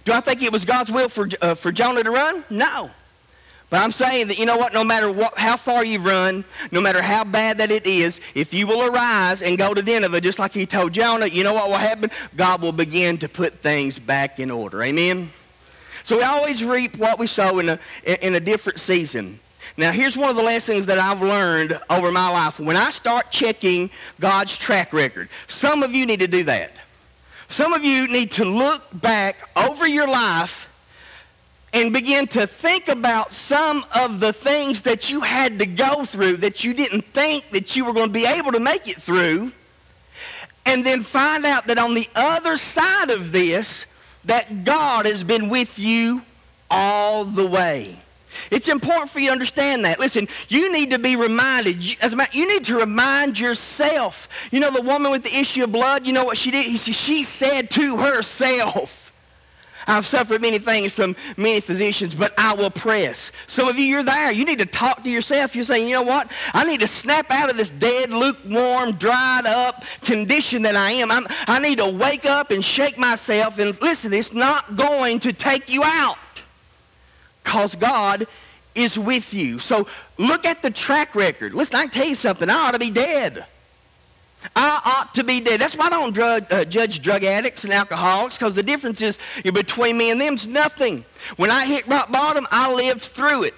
[0.05, 2.45] Do I think it was God's will for, uh, for Jonah to run?
[2.49, 2.91] No.
[3.71, 6.81] But I'm saying that, you know what, no matter what, how far you've run, no
[6.81, 10.39] matter how bad that it is, if you will arise and go to Nineveh, just
[10.39, 12.11] like he told Jonah, you know what will happen?
[12.35, 14.83] God will begin to put things back in order.
[14.83, 15.31] Amen?
[16.05, 19.41] So we always reap what we sow in a, in a different season.
[19.77, 22.59] Now, here's one of the lessons that I've learned over my life.
[22.59, 26.73] When I start checking God's track record, some of you need to do that.
[27.49, 30.69] Some of you need to look back over your life
[31.73, 36.39] and begin to think about some of the things that you had to go through
[36.39, 39.53] that you didn't think that you were going to be able to make it through
[40.65, 43.87] and then find out that on the other side of this
[44.25, 46.23] that God has been with you
[46.71, 47.99] all the way.
[48.51, 49.99] It's important for you to understand that.
[49.99, 51.83] Listen, you need to be reminded.
[52.01, 54.29] As a matter, you need to remind yourself.
[54.51, 56.07] You know the woman with the issue of blood.
[56.07, 56.79] You know what she did?
[56.79, 59.09] She said to herself,
[59.89, 63.33] I've suffered many things from many physicians, but I will press.
[63.47, 64.31] Some of you, you're there.
[64.31, 65.57] You need to talk to yourself.
[65.57, 66.31] You're saying, you know what?
[66.53, 71.11] I need to snap out of this dead, lukewarm, dried up condition that I am.
[71.11, 73.59] I'm, I need to wake up and shake myself.
[73.59, 76.19] And listen, it's not going to take you out
[77.49, 78.27] because God
[78.75, 79.59] is with you.
[79.59, 79.87] So
[80.19, 81.55] look at the track record.
[81.55, 82.51] Listen, I can tell you something.
[82.51, 83.47] I ought to be dead.
[84.55, 85.63] I ought to be dead.
[85.63, 89.19] That's why I don't drug, uh, judge drug addicts and alcoholics because the difference is
[89.43, 91.07] between me and them is nothing.
[91.39, 93.55] When I hit rock bottom, I lived through it.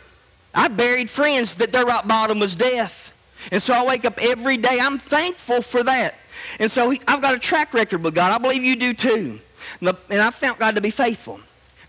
[0.54, 3.12] I buried friends that their rock bottom was death.
[3.50, 4.78] And so I wake up every day.
[4.80, 6.14] I'm thankful for that.
[6.60, 8.30] And so he, I've got a track record with God.
[8.30, 9.40] I believe you do too.
[9.80, 11.40] And, the, and I found God to be faithful.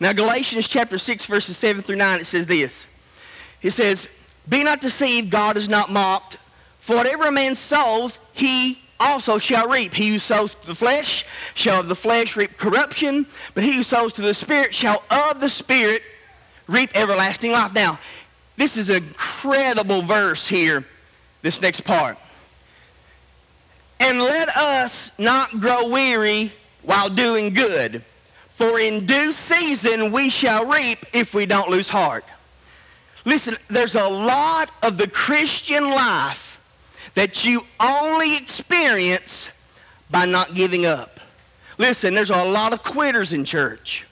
[0.01, 2.87] Now, Galatians chapter 6, verses 7 through 9, it says this.
[3.61, 4.09] It says,
[4.49, 6.37] Be not deceived, God is not mocked.
[6.79, 9.93] For whatever a man sows, he also shall reap.
[9.93, 13.83] He who sows to the flesh shall of the flesh reap corruption, but he who
[13.83, 16.01] sows to the Spirit shall of the Spirit
[16.67, 17.71] reap everlasting life.
[17.71, 17.99] Now,
[18.57, 20.83] this is an incredible verse here,
[21.43, 22.17] this next part.
[23.99, 28.03] And let us not grow weary while doing good,
[28.61, 32.23] for in due season we shall reap if we don't lose heart.
[33.25, 36.61] Listen, there's a lot of the Christian life
[37.15, 39.49] that you only experience
[40.11, 41.19] by not giving up.
[41.79, 44.05] Listen, there's a lot of quitters in church.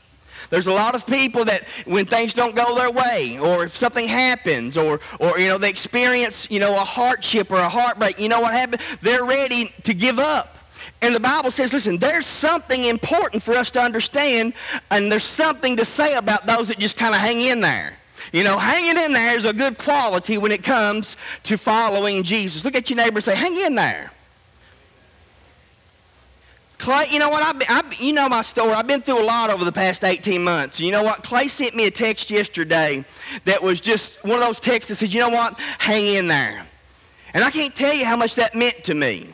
[0.50, 4.08] There's a lot of people that when things don't go their way or if something
[4.08, 8.30] happens or, or you know, they experience, you know, a hardship or a heartbreak, you
[8.30, 8.82] know what happened?
[9.04, 10.59] They're ready to give up.
[11.02, 14.54] And the Bible says, listen, there's something important for us to understand
[14.92, 17.98] and there's something to say about those that just kind of hang in there.
[18.34, 22.66] You know, hanging in there is a good quality when it comes to following Jesus.
[22.66, 24.12] Look at your neighbor and say, hang in there.
[26.80, 27.44] Clay, you know what?
[27.44, 28.72] I've been, I've, you know my story.
[28.72, 30.80] I've been through a lot over the past 18 months.
[30.80, 31.24] You know what?
[31.24, 33.04] Clay sent me a text yesterday
[33.44, 35.60] that was just one of those texts that said, you know what?
[35.78, 36.66] Hang in there.
[37.34, 39.30] And I can't tell you how much that meant to me.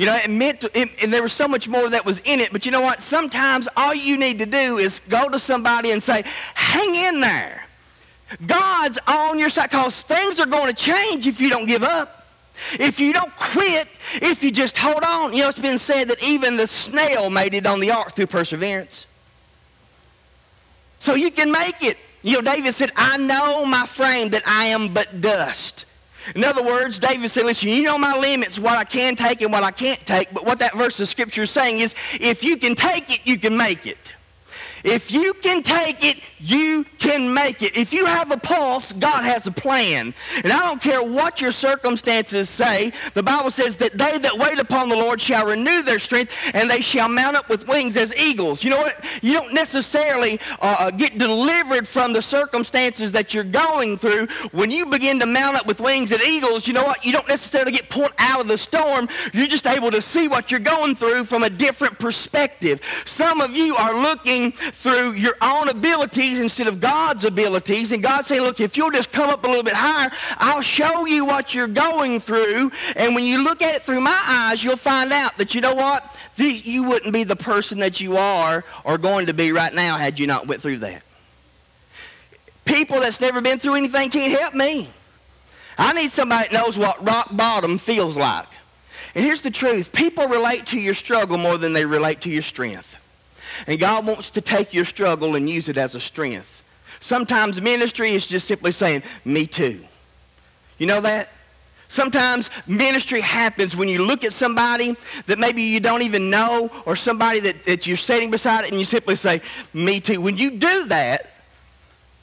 [0.00, 2.40] You know, it meant, to, it, and there was so much more that was in
[2.40, 2.52] it.
[2.52, 3.02] But you know what?
[3.02, 7.66] Sometimes all you need to do is go to somebody and say, hang in there.
[8.46, 12.26] God's on your side because things are going to change if you don't give up.
[12.78, 15.34] If you don't quit, if you just hold on.
[15.34, 18.28] You know, it's been said that even the snail made it on the ark through
[18.28, 19.04] perseverance.
[20.98, 21.98] So you can make it.
[22.22, 25.84] You know, David said, I know my frame that I am but dust.
[26.34, 29.52] In other words, David said, listen, you know my limits, what I can take and
[29.52, 30.32] what I can't take.
[30.32, 33.38] But what that verse of scripture is saying is, if you can take it, you
[33.38, 34.14] can make it.
[34.84, 37.76] If you can take it, you can make it.
[37.76, 40.14] If you have a pulse, God has a plan.
[40.42, 44.58] And I don't care what your circumstances say, the Bible says that they that wait
[44.58, 48.14] upon the Lord shall renew their strength and they shall mount up with wings as
[48.16, 48.64] eagles.
[48.64, 49.04] You know what?
[49.22, 54.28] You don't necessarily uh, uh get delivered from the circumstances that you're going through.
[54.52, 57.04] When you begin to mount up with wings as eagles, you know what?
[57.04, 59.08] You don't necessarily get pulled out of the storm.
[59.32, 62.82] You're just able to see what you're going through from a different perspective.
[63.04, 67.92] Some of you are looking through your own abilities instead of God's abilities.
[67.92, 71.06] And God's saying, look, if you'll just come up a little bit higher, I'll show
[71.06, 72.70] you what you're going through.
[72.96, 75.74] And when you look at it through my eyes, you'll find out that, you know
[75.74, 76.16] what?
[76.36, 80.18] You wouldn't be the person that you are or going to be right now had
[80.18, 81.02] you not went through that.
[82.64, 84.88] People that's never been through anything can't help me.
[85.76, 88.46] I need somebody that knows what rock bottom feels like.
[89.14, 89.92] And here's the truth.
[89.92, 92.96] People relate to your struggle more than they relate to your strength.
[93.66, 96.62] And God wants to take your struggle and use it as a strength.
[97.00, 99.80] Sometimes ministry is just simply saying, me too.
[100.78, 101.30] You know that?
[101.88, 104.96] Sometimes ministry happens when you look at somebody
[105.26, 108.84] that maybe you don't even know or somebody that, that you're sitting beside and you
[108.84, 109.40] simply say,
[109.74, 110.20] me too.
[110.20, 111.29] When you do that,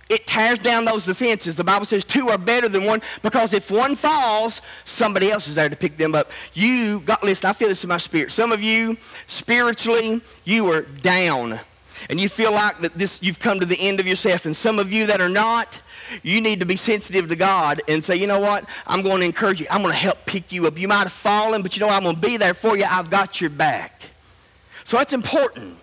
[0.09, 1.55] it tears down those defenses.
[1.55, 5.55] The Bible says two are better than one because if one falls, somebody else is
[5.55, 6.31] there to pick them up.
[6.53, 8.31] You, God, listen, I feel this in my spirit.
[8.31, 11.59] Some of you, spiritually, you are down.
[12.09, 14.79] and you feel like that this you've come to the end of yourself, and some
[14.79, 15.81] of you that are not,
[16.23, 18.65] you need to be sensitive to God and say, you know what?
[18.85, 19.67] I'm going to encourage you.
[19.69, 20.77] I'm going to help pick you up.
[20.77, 21.95] You might have fallen, but you know what?
[21.95, 22.85] I'm going to be there for you.
[22.85, 24.01] I've got your back.
[24.83, 25.77] So that's important.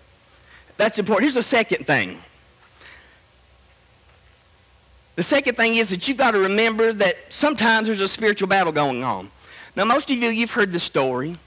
[0.77, 1.23] That's important.
[1.23, 2.19] Here's the second thing.
[5.15, 8.73] The second thing is that you've got to remember that sometimes there's a spiritual battle
[8.73, 9.31] going on.
[9.75, 11.37] Now, most of you, you've heard the story.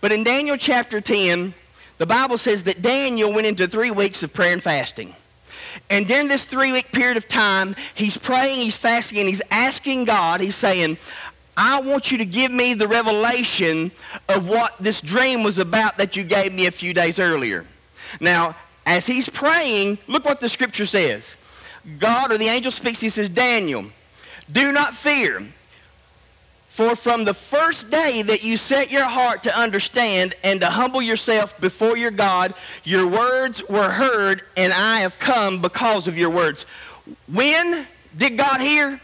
[0.00, 1.54] But in Daniel chapter 10,
[1.98, 5.14] the Bible says that Daniel went into three weeks of prayer and fasting.
[5.90, 10.04] And during this three week period of time, he's praying, he's fasting, and he's asking
[10.04, 10.98] God, he's saying,
[11.56, 13.90] I want you to give me the revelation
[14.28, 17.64] of what this dream was about that you gave me a few days earlier.
[18.20, 21.36] Now, as he's praying, look what the scripture says.
[21.98, 23.86] God or the angel speaks, he says, Daniel,
[24.50, 25.46] do not fear.
[26.68, 31.00] For from the first day that you set your heart to understand and to humble
[31.00, 32.52] yourself before your God,
[32.84, 36.66] your words were heard, and I have come because of your words.
[37.32, 39.00] When did God hear?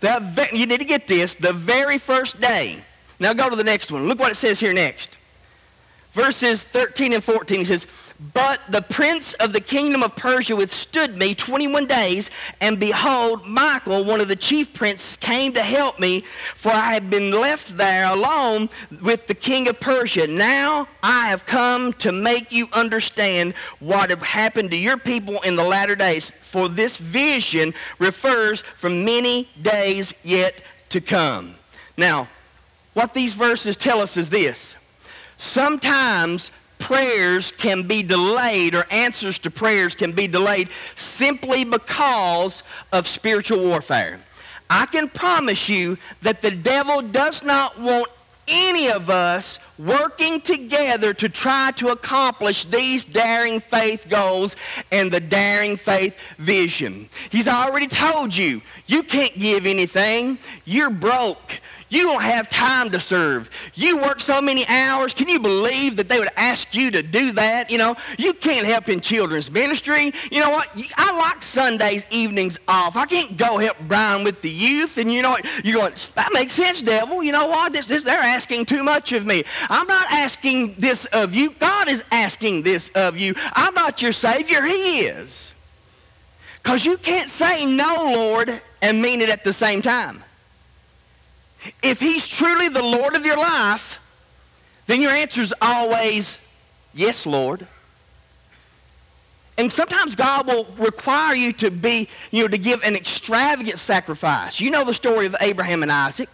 [0.00, 1.36] The, you need to get this.
[1.36, 2.82] The very first day.
[3.20, 4.08] Now go to the next one.
[4.08, 5.16] Look what it says here next.
[6.12, 7.58] Verses 13 and 14.
[7.60, 7.86] He says,
[8.34, 14.04] but the prince of the kingdom of Persia withstood me 21 days, and behold, Michael,
[14.04, 16.22] one of the chief princes, came to help me,
[16.56, 18.70] for I had been left there alone
[19.02, 20.26] with the king of Persia.
[20.26, 25.54] Now I have come to make you understand what have happened to your people in
[25.54, 31.54] the latter days, for this vision refers from many days yet to come.
[31.96, 32.28] Now,
[32.94, 34.74] what these verses tell us is this.
[35.36, 42.62] Sometimes prayers can be delayed or answers to prayers can be delayed simply because
[42.92, 44.20] of spiritual warfare.
[44.70, 48.08] I can promise you that the devil does not want
[48.46, 54.56] any of us working together to try to accomplish these daring faith goals
[54.90, 57.08] and the daring faith vision.
[57.30, 60.38] He's already told you, you can't give anything.
[60.64, 61.60] You're broke.
[61.90, 63.48] You don't have time to serve.
[63.74, 65.14] You work so many hours.
[65.14, 67.70] Can you believe that they would ask you to do that?
[67.70, 70.12] You know, you can't help in children's ministry.
[70.30, 70.68] You know what?
[70.96, 72.96] I like Sundays evenings off.
[72.96, 74.98] I can't go help Brian with the youth.
[74.98, 75.46] And you know what?
[75.64, 77.22] You're going, that makes sense, devil.
[77.22, 77.72] You know what?
[77.72, 79.44] This, this, they're asking too much of me.
[79.68, 81.50] I'm not asking this of you.
[81.50, 83.34] God is asking this of you.
[83.52, 84.62] I'm not your Savior.
[84.62, 85.52] He is.
[86.62, 88.50] Because you can't say no, Lord,
[88.82, 90.22] and mean it at the same time.
[91.82, 94.00] If he's truly the Lord of your life,
[94.86, 96.38] then your answer is always,
[96.94, 97.66] yes, Lord.
[99.58, 104.60] And sometimes God will require you to be, you know, to give an extravagant sacrifice.
[104.60, 106.28] You know the story of Abraham and Isaac.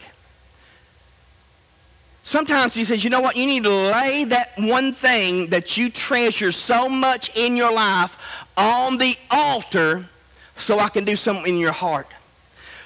[2.27, 5.91] Sometimes he says, you know what, you need to lay that one thing that you
[5.91, 8.17] treasure so much in your life
[8.57, 10.07] on the altar
[10.57, 12.09] so I can do something in your heart.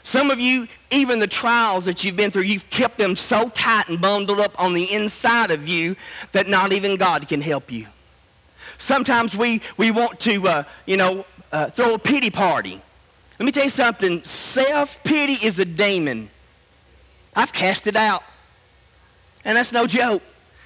[0.03, 3.89] Some of you, even the trials that you've been through, you've kept them so tight
[3.89, 5.95] and bundled up on the inside of you
[6.33, 7.87] that not even God can help you.
[8.77, 12.81] Sometimes we, we want to, uh, you know, uh, throw a pity party.
[13.39, 14.25] Let me tell you something.
[14.25, 16.29] Self-pity is a demon.
[17.37, 18.25] I've cast it out.
[19.49, 20.23] And that's no joke.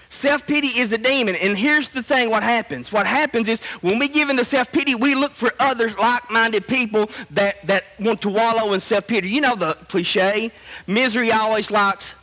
[0.08, 1.36] Self-pity is a demon.
[1.36, 2.92] And here's the thing, what happens?
[2.92, 7.66] What happens is when we give into self-pity, we look for other like-minded people that,
[7.68, 9.30] that want to wallow in self-pity.
[9.30, 10.50] You know the cliche,
[10.86, 12.14] misery always likes.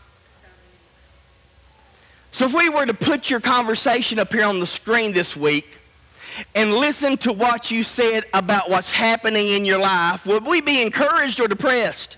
[2.31, 5.65] So if we were to put your conversation up here on the screen this week
[6.53, 10.81] and listen to what you said about what's happening in your life, would we be
[10.81, 12.17] encouraged or depressed?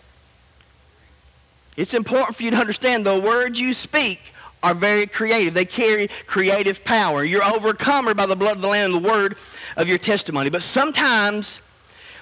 [1.78, 5.54] It's important for you to understand the words you speak are very creative.
[5.54, 7.24] They carry creative power.
[7.24, 9.38] You're overcomer by the blood of the Lamb and the word
[9.78, 10.50] of your testimony.
[10.50, 11.62] But sometimes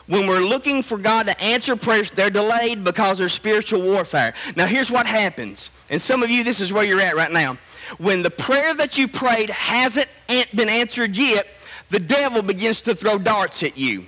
[0.08, 4.34] when we're looking for God to answer prayers, they're delayed because there's spiritual warfare.
[4.56, 5.70] Now here's what happens.
[5.90, 7.58] And some of you, this is where you're at right now.
[7.98, 11.48] When the prayer that you prayed hasn't been answered yet,
[11.90, 14.06] the devil begins to throw darts at you.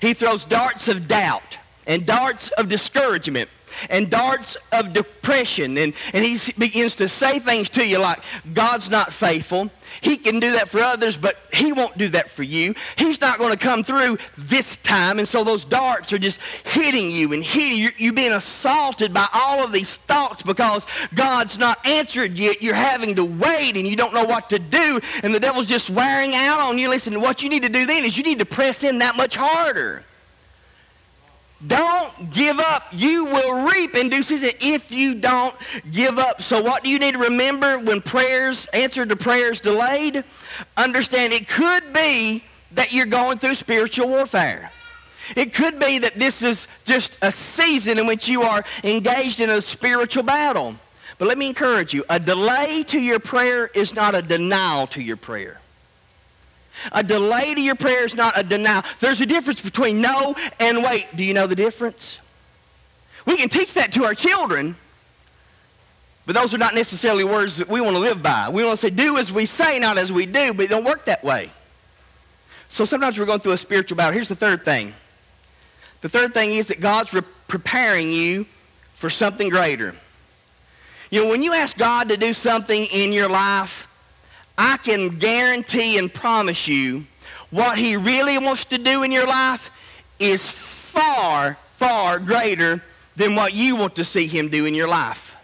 [0.00, 3.50] He throws darts of doubt and darts of discouragement
[3.90, 5.78] and darts of depression.
[5.78, 8.20] And, and he begins to say things to you like,
[8.52, 9.70] God's not faithful.
[10.00, 12.74] He can do that for others, but he won't do that for you.
[12.96, 15.18] He's not going to come through this time.
[15.18, 17.90] And so those darts are just hitting you and hitting you.
[17.96, 22.62] You're being assaulted by all of these thoughts because God's not answered yet.
[22.62, 25.00] You're having to wait and you don't know what to do.
[25.22, 26.90] And the devil's just wearing out on you.
[26.90, 29.36] Listen, what you need to do then is you need to press in that much
[29.36, 30.04] harder.
[31.64, 32.86] Don't give up.
[32.92, 35.54] You will reap in due season if you don't
[35.90, 36.42] give up.
[36.42, 40.24] So what do you need to remember when prayers, answered to prayers delayed?
[40.76, 44.70] Understand it could be that you're going through spiritual warfare.
[45.34, 49.50] It could be that this is just a season in which you are engaged in
[49.50, 50.76] a spiritual battle.
[51.18, 55.02] But let me encourage you a delay to your prayer is not a denial to
[55.02, 55.58] your prayer.
[56.92, 58.82] A delay to your prayer is not a denial.
[59.00, 61.06] There's a difference between no and wait.
[61.14, 62.20] Do you know the difference?
[63.24, 64.76] We can teach that to our children,
[66.26, 68.48] but those are not necessarily words that we want to live by.
[68.48, 70.84] We want to say, do as we say, not as we do, but it don't
[70.84, 71.50] work that way.
[72.68, 74.12] So sometimes we're going through a spiritual battle.
[74.12, 74.94] Here's the third thing.
[76.00, 78.46] The third thing is that God's re- preparing you
[78.94, 79.94] for something greater.
[81.10, 83.88] You know, when you ask God to do something in your life,
[84.58, 87.04] I can guarantee and promise you
[87.50, 89.70] what he really wants to do in your life
[90.18, 92.82] is far, far greater
[93.16, 95.36] than what you want to see him do in your life.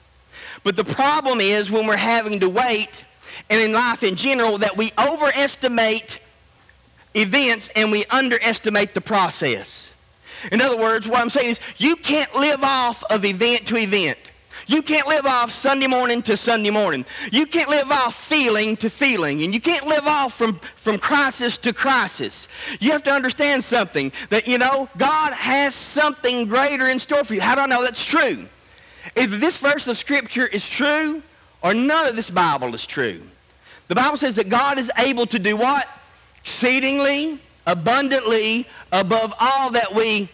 [0.64, 3.02] But the problem is when we're having to wait,
[3.50, 6.20] and in life in general, that we overestimate
[7.14, 9.90] events and we underestimate the process.
[10.50, 14.31] In other words, what I'm saying is you can't live off of event to event.
[14.66, 17.04] You can't live off Sunday morning to Sunday morning.
[17.30, 19.42] You can't live off feeling to feeling.
[19.42, 22.48] And you can't live off from, from crisis to crisis.
[22.80, 27.34] You have to understand something that, you know, God has something greater in store for
[27.34, 27.40] you.
[27.40, 28.46] How do I know that's true?
[29.16, 31.22] Either this verse of Scripture is true
[31.62, 33.20] or none of this Bible is true.
[33.88, 35.88] The Bible says that God is able to do what?
[36.40, 40.28] Exceedingly, abundantly, above all that we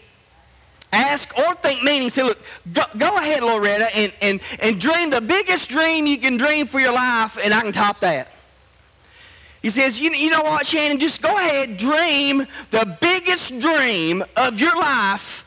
[0.91, 2.09] ask or think meaning.
[2.09, 2.39] Say, look,
[2.71, 6.79] go, go ahead, Loretta, and, and, and dream the biggest dream you can dream for
[6.79, 8.29] your life, and I can top that.
[9.61, 14.59] He says, you, you know what, Shannon, just go ahead, dream the biggest dream of
[14.59, 15.45] your life.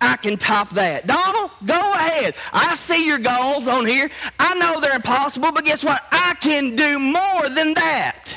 [0.00, 1.06] I can top that.
[1.06, 2.34] Donald, go ahead.
[2.52, 4.10] I see your goals on here.
[4.38, 6.02] I know they're impossible, but guess what?
[6.12, 8.36] I can do more than that.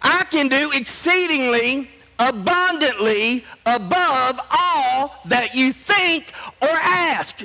[0.00, 7.40] I can do exceedingly abundantly above all that you think or ask.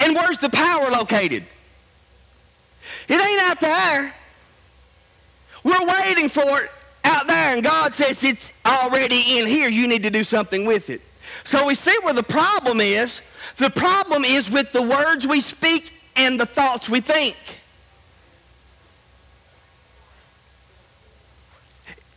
[0.00, 1.44] And where's the power located?
[3.08, 4.14] It ain't out there.
[5.62, 6.70] We're waiting for it
[7.04, 9.68] out there, and God says it's already in here.
[9.68, 11.00] You need to do something with it.
[11.44, 13.22] So we see where the problem is.
[13.56, 17.36] The problem is with the words we speak and the thoughts we think.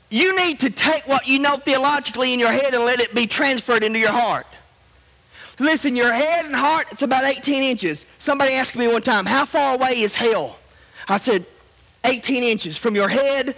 [0.09, 3.27] You need to take what you know theologically in your head and let it be
[3.27, 4.47] transferred into your heart.
[5.59, 8.05] Listen, your head and heart, it's about 18 inches.
[8.19, 10.57] Somebody asked me one time, how far away is hell?
[11.07, 11.45] I said,
[12.03, 13.55] 18 inches from your head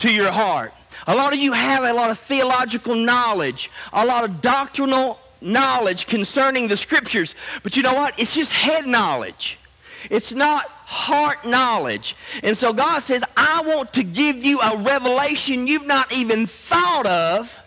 [0.00, 0.74] to your heart.
[1.06, 6.06] A lot of you have a lot of theological knowledge, a lot of doctrinal knowledge
[6.06, 7.34] concerning the scriptures.
[7.62, 8.18] But you know what?
[8.18, 9.58] It's just head knowledge.
[10.10, 12.16] It's not heart knowledge.
[12.42, 17.06] And so God says, I want to give you a revelation you've not even thought
[17.06, 17.58] of,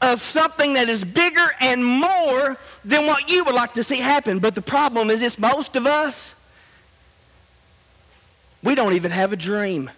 [0.00, 4.38] of something that is bigger and more than what you would like to see happen.
[4.38, 6.34] But the problem is this most of us,
[8.62, 9.90] we don't even have a dream.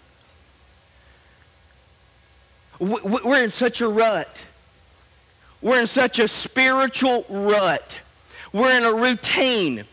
[2.78, 4.46] We're in such a rut.
[5.62, 7.98] We're in such a spiritual rut.
[8.52, 9.84] We're in a routine.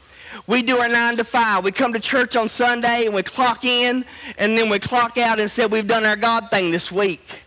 [0.48, 1.66] We do our nine to five.
[1.66, 4.06] We come to church on Sunday and we clock in
[4.38, 7.44] and then we clock out and say we've done our God thing this week.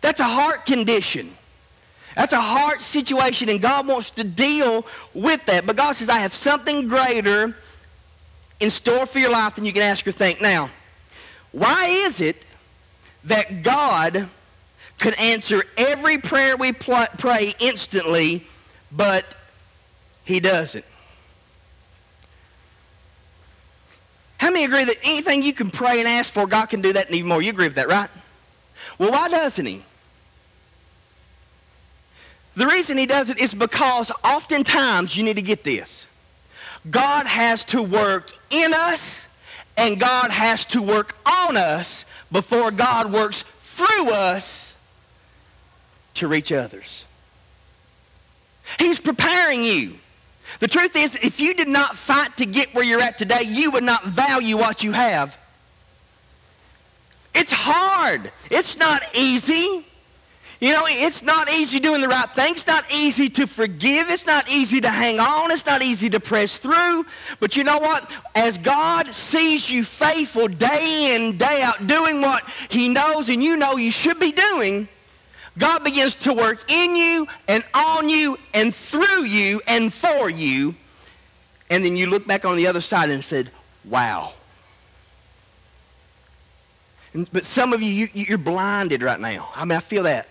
[0.00, 1.36] That's a heart condition.
[2.16, 5.66] That's a heart situation, and God wants to deal with that.
[5.66, 7.54] But God says, I have something greater
[8.58, 10.40] in store for your life than you can ask or think.
[10.40, 10.70] Now,
[11.52, 12.46] why is it
[13.24, 14.30] that God
[14.98, 18.46] could answer every prayer we pray instantly,
[18.90, 19.34] but
[20.24, 20.86] He doesn't?
[24.38, 27.06] How many agree that anything you can pray and ask for, God can do that
[27.06, 27.40] and even more?
[27.40, 28.10] You agree with that, right?
[28.98, 29.82] Well, why doesn't He?
[32.54, 36.06] The reason He does it is because oftentimes, you need to get this,
[36.90, 39.28] God has to work in us
[39.76, 44.76] and God has to work on us before God works through us
[46.14, 47.04] to reach others.
[48.78, 49.94] He's preparing you.
[50.60, 53.70] The truth is, if you did not fight to get where you're at today, you
[53.72, 55.36] would not value what you have.
[57.34, 58.32] It's hard.
[58.50, 59.84] It's not easy.
[60.58, 62.52] You know, it's not easy doing the right thing.
[62.52, 64.08] It's not easy to forgive.
[64.08, 65.50] It's not easy to hang on.
[65.50, 67.04] It's not easy to press through.
[67.40, 68.10] But you know what?
[68.34, 73.58] As God sees you faithful day in, day out, doing what He knows and you
[73.58, 74.88] know you should be doing,
[75.58, 80.74] God begins to work in you and on you and through you and for you.
[81.70, 83.50] And then you look back on the other side and said,
[83.84, 84.32] wow.
[87.32, 89.48] But some of you, you, you're blinded right now.
[89.56, 90.30] I mean, I feel that.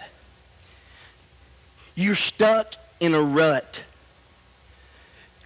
[1.96, 3.84] You're stuck in a rut.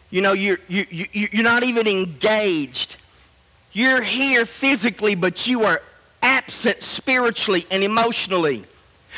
[0.09, 2.97] You know, you're, you, you, you're not even engaged.
[3.71, 5.81] You're here physically, but you are
[6.21, 8.65] absent spiritually and emotionally.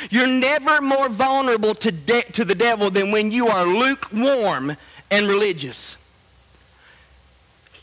[0.09, 4.75] You're never more vulnerable to, de- to the devil than when you are lukewarm
[5.09, 5.97] and religious.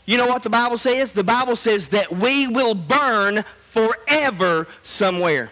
[0.05, 1.11] You know what the Bible says?
[1.11, 5.51] The Bible says that we will burn forever somewhere.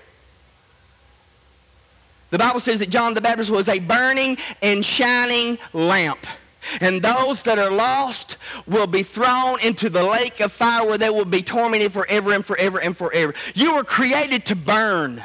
[2.32, 6.26] The Bible says that John the Baptist was a burning and shining lamp.
[6.82, 11.10] And those that are lost will be thrown into the lake of fire where they
[11.10, 13.34] will be tormented forever and forever and forever.
[13.54, 15.24] You were created to burn.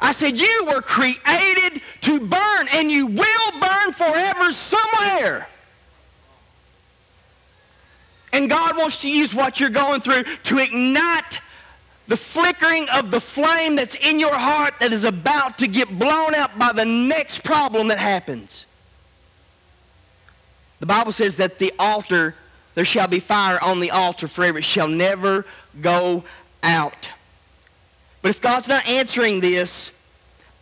[0.00, 5.48] I said, You were created to burn, and you will burn forever somewhere.
[8.32, 11.40] And God wants to use what you're going through to ignite
[12.06, 16.34] the flickering of the flame that's in your heart that is about to get blown
[16.34, 18.64] out by the next problem that happens.
[20.80, 22.34] The Bible says that the altar,
[22.74, 24.58] there shall be fire on the altar forever.
[24.58, 25.44] It shall never
[25.80, 26.24] go
[26.62, 27.10] out.
[28.22, 29.92] But if God's not answering this,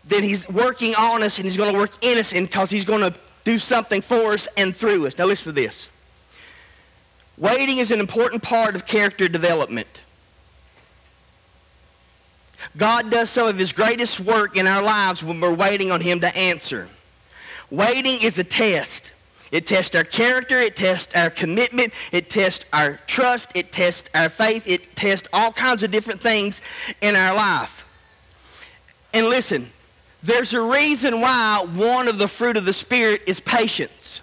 [0.04, 3.00] then he's working on us and he's going to work in us because he's going
[3.00, 5.16] to do something for us and through us.
[5.18, 5.88] Now listen to this.
[7.38, 10.00] Waiting is an important part of character development.
[12.76, 16.20] God does some of his greatest work in our lives when we're waiting on him
[16.20, 16.88] to answer.
[17.70, 19.12] Waiting is a test.
[19.52, 24.28] It tests our character, it tests our commitment, it tests our trust, it tests our
[24.28, 26.60] faith, it tests all kinds of different things
[27.00, 27.84] in our life.
[29.14, 29.70] And listen,
[30.22, 34.20] there's a reason why one of the fruit of the Spirit is patience.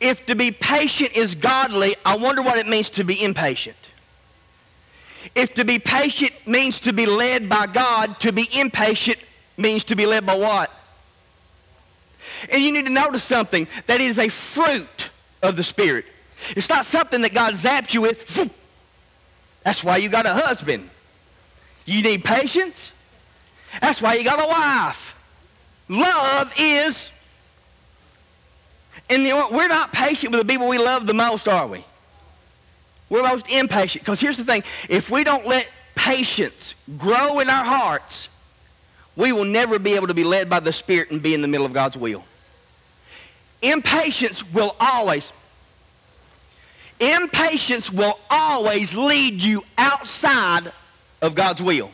[0.00, 3.90] If to be patient is godly, I wonder what it means to be impatient.
[5.34, 9.18] If to be patient means to be led by God, to be impatient
[9.56, 10.70] means to be led by what?
[12.48, 15.10] And you need to notice something that is a fruit
[15.42, 16.06] of the Spirit.
[16.56, 18.50] It's not something that God zaps you with.
[19.62, 20.88] That's why you got a husband.
[21.84, 22.92] You need patience.
[23.80, 25.16] That's why you got a wife.
[25.88, 27.10] Love is,
[29.08, 31.84] and you know we're not patient with the people we love the most, are we?
[33.08, 34.04] We're most impatient.
[34.04, 35.66] Because here's the thing if we don't let
[35.96, 38.28] patience grow in our hearts,
[39.16, 41.48] we will never be able to be led by the Spirit and be in the
[41.48, 42.24] middle of God's will.
[43.62, 45.32] Impatience will always,
[46.98, 50.72] impatience will always lead you outside
[51.20, 51.90] of God's will.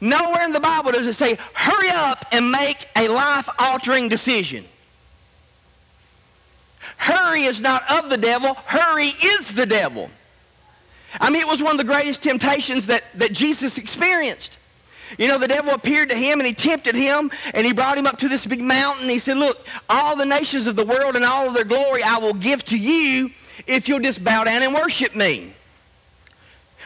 [0.00, 4.64] Nowhere in the Bible does it say, hurry up and make a life altering decision.
[6.98, 10.10] Hurry is not of the devil, hurry is the devil.
[11.20, 14.58] I mean, it was one of the greatest temptations that, that Jesus experienced.
[15.18, 18.06] You know, the devil appeared to him and he tempted him and he brought him
[18.06, 19.08] up to this big mountain.
[19.08, 22.18] He said, Look, all the nations of the world and all of their glory I
[22.18, 23.30] will give to you
[23.66, 25.52] if you'll just bow down and worship me.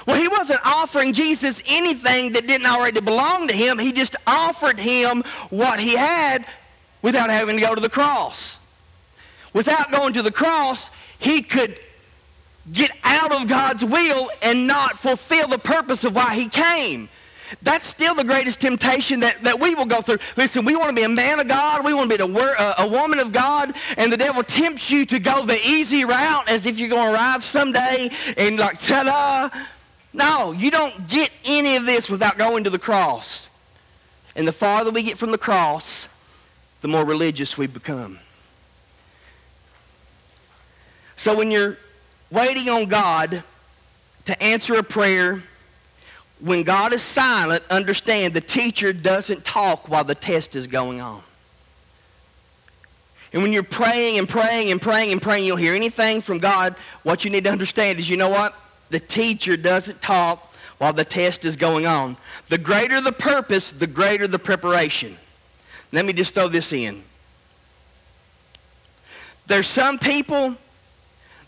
[0.07, 3.79] Well, he wasn't offering Jesus anything that didn't already belong to him.
[3.79, 6.47] He just offered him what he had
[7.03, 8.59] without having to go to the cross.
[9.53, 11.77] Without going to the cross, he could
[12.73, 17.09] get out of God's will and not fulfill the purpose of why he came.
[17.63, 20.19] That's still the greatest temptation that, that we will go through.
[20.37, 21.85] Listen, we want to be a man of God.
[21.85, 23.75] We want to be a, a, uh, a woman of God.
[23.97, 27.15] And the devil tempts you to go the easy route as if you're going to
[27.15, 29.51] arrive someday and like, ta-da.
[30.13, 33.49] No, you don't get any of this without going to the cross.
[34.35, 36.09] And the farther we get from the cross,
[36.81, 38.19] the more religious we become.
[41.17, 41.77] So when you're
[42.31, 43.43] waiting on God
[44.25, 45.43] to answer a prayer,
[46.41, 51.23] when God is silent, understand the teacher doesn't talk while the test is going on.
[53.33, 56.75] And when you're praying and praying and praying and praying, you'll hear anything from God.
[57.03, 58.55] What you need to understand is, you know what?
[58.91, 62.17] The teacher doesn't talk while the test is going on.
[62.49, 65.17] The greater the purpose, the greater the preparation.
[65.93, 67.03] Let me just throw this in.
[69.47, 70.57] There's some people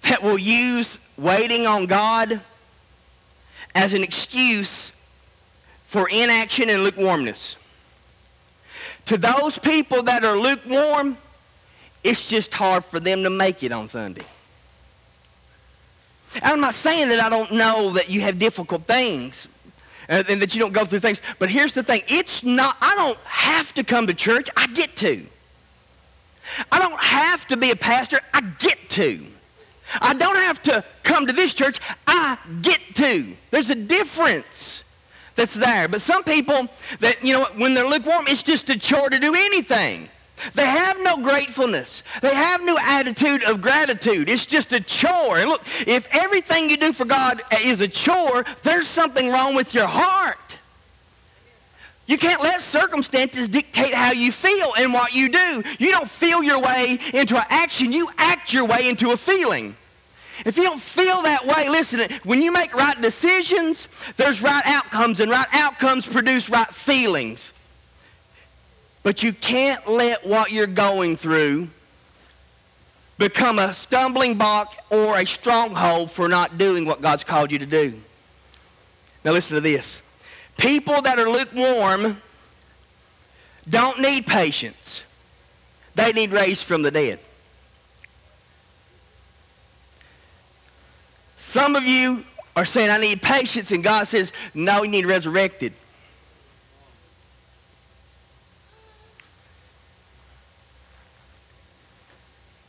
[0.03, 2.40] that will use waiting on God
[3.74, 4.92] as an excuse
[5.86, 7.56] for inaction and lukewarmness.
[9.06, 11.18] To those people that are lukewarm,
[12.04, 14.24] it's just hard for them to make it on Sunday.
[16.42, 19.48] I'm not saying that I don't know that you have difficult things
[20.08, 22.94] uh, and that you don't go through things, but here's the thing it's not, I
[22.94, 25.26] don't have to come to church, I get to.
[26.70, 29.26] I don't have to be a pastor, I get to.
[30.01, 31.80] I don't have to come to this church.
[32.07, 33.34] I get to.
[33.51, 34.84] There's a difference
[35.34, 35.88] that's there.
[35.88, 36.68] But some people
[37.01, 40.09] that, you know, when they're lukewarm, it's just a chore to do anything.
[40.55, 42.03] They have no gratefulness.
[42.20, 44.28] They have no attitude of gratitude.
[44.28, 45.38] It's just a chore.
[45.38, 49.74] And look, if everything you do for God is a chore, there's something wrong with
[49.74, 50.38] your heart.
[52.07, 55.62] You can't let circumstances dictate how you feel and what you do.
[55.78, 59.76] You don't feel your way into an action, you act your way into a feeling.
[60.45, 65.20] If you don't feel that way, listen, when you make right decisions, there's right outcomes,
[65.20, 67.53] and right outcomes produce right feelings.
[69.03, 71.68] But you can't let what you're going through
[73.18, 77.66] become a stumbling block or a stronghold for not doing what God's called you to
[77.66, 77.95] do.
[79.24, 80.03] Now, listen to this.
[80.59, 82.20] People that are lukewarm
[83.68, 85.05] don't need patience,
[85.95, 87.20] they need raised from the dead.
[91.53, 92.24] Some of you
[92.57, 95.74] are saying, I need patience, and God says, No, you need resurrected.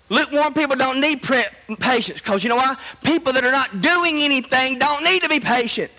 [0.09, 2.75] Lukewarm people don't need patience because you know why?
[3.05, 5.89] People that are not doing anything don't need to be patient.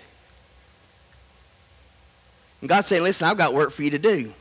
[2.61, 4.31] And God's saying, Listen, I've got work for you to do.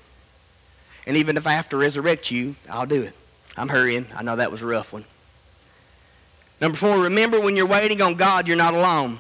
[1.07, 3.15] And even if I have to resurrect you, I'll do it.
[3.57, 4.05] I'm hurrying.
[4.15, 5.07] I know that was a rough one.
[6.65, 9.19] Number four, remember when you're waiting on God, you're not alone.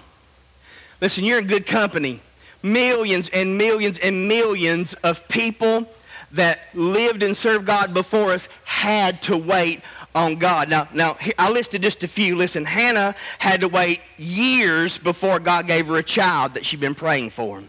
[1.02, 2.20] Listen, you're in good company.
[2.62, 5.86] Millions and millions and millions of people
[6.32, 9.82] that lived and served God before us had to wait
[10.14, 10.70] on God.
[10.70, 12.34] Now, now I listed just a few.
[12.34, 16.94] Listen, Hannah had to wait years before God gave her a child that she'd been
[16.94, 17.62] praying for.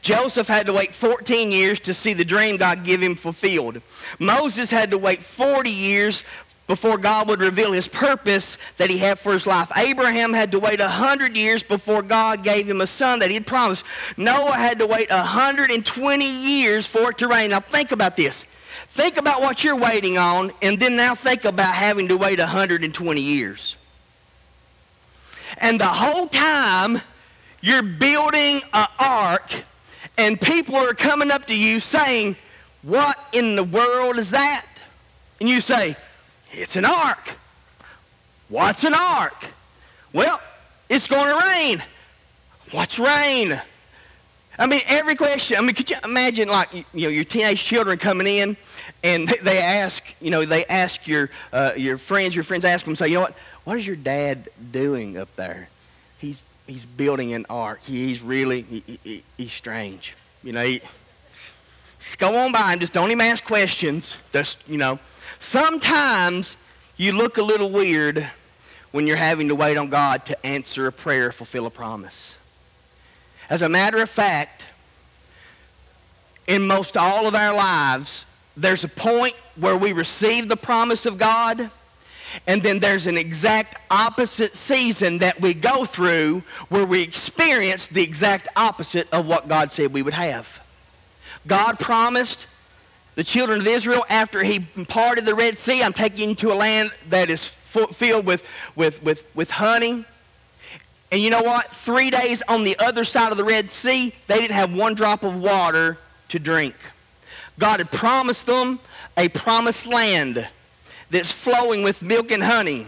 [0.00, 3.80] Joseph had to wait 14 years to see the dream God gave him fulfilled.
[4.18, 6.24] Moses had to wait 40 years
[6.68, 9.72] before God would reveal his purpose that he had for his life.
[9.76, 13.46] Abraham had to wait 100 years before God gave him a son that he had
[13.46, 13.84] promised.
[14.16, 17.50] Noah had to wait 120 years for it to rain.
[17.50, 18.44] Now think about this.
[18.90, 23.20] Think about what you're waiting on, and then now think about having to wait 120
[23.20, 23.76] years.
[25.56, 27.00] And the whole time
[27.60, 29.64] you're building an ark,
[30.16, 32.36] and people are coming up to you saying,
[32.82, 34.66] What in the world is that?
[35.40, 35.96] And you say,
[36.52, 37.36] it's an ark.
[38.48, 39.44] What's an ark?
[40.12, 40.40] Well,
[40.88, 41.82] it's going to rain.
[42.72, 43.60] What's rain?
[44.58, 45.56] I mean, every question.
[45.56, 48.56] I mean, could you imagine, like, you know, your teenage children coming in,
[49.04, 52.96] and they ask, you know, they ask your uh, your friends, your friends ask them,
[52.96, 53.34] say, you know what,
[53.64, 55.68] what is your dad doing up there?
[56.18, 57.80] He's he's building an ark.
[57.82, 60.16] he's really he, he, he's strange.
[60.42, 60.80] You know, he,
[62.18, 64.18] go on by and just don't even ask questions.
[64.32, 64.98] Just you know,
[65.38, 66.56] Sometimes
[66.96, 68.28] you look a little weird
[68.90, 72.38] when you're having to wait on God to answer a prayer, fulfill a promise.
[73.50, 74.68] As a matter of fact,
[76.46, 78.24] in most all of our lives,
[78.56, 81.70] there's a point where we receive the promise of God,
[82.46, 88.02] and then there's an exact opposite season that we go through where we experience the
[88.02, 90.62] exact opposite of what God said we would have.
[91.46, 92.46] God promised
[93.18, 95.82] the children of Israel after he parted the Red Sea.
[95.82, 100.04] I'm taking you to a land that is filled with, with, with, with honey.
[101.10, 101.68] And you know what?
[101.72, 105.24] Three days on the other side of the Red Sea, they didn't have one drop
[105.24, 105.98] of water
[106.28, 106.76] to drink.
[107.58, 108.78] God had promised them
[109.16, 110.46] a promised land
[111.10, 112.86] that's flowing with milk and honey.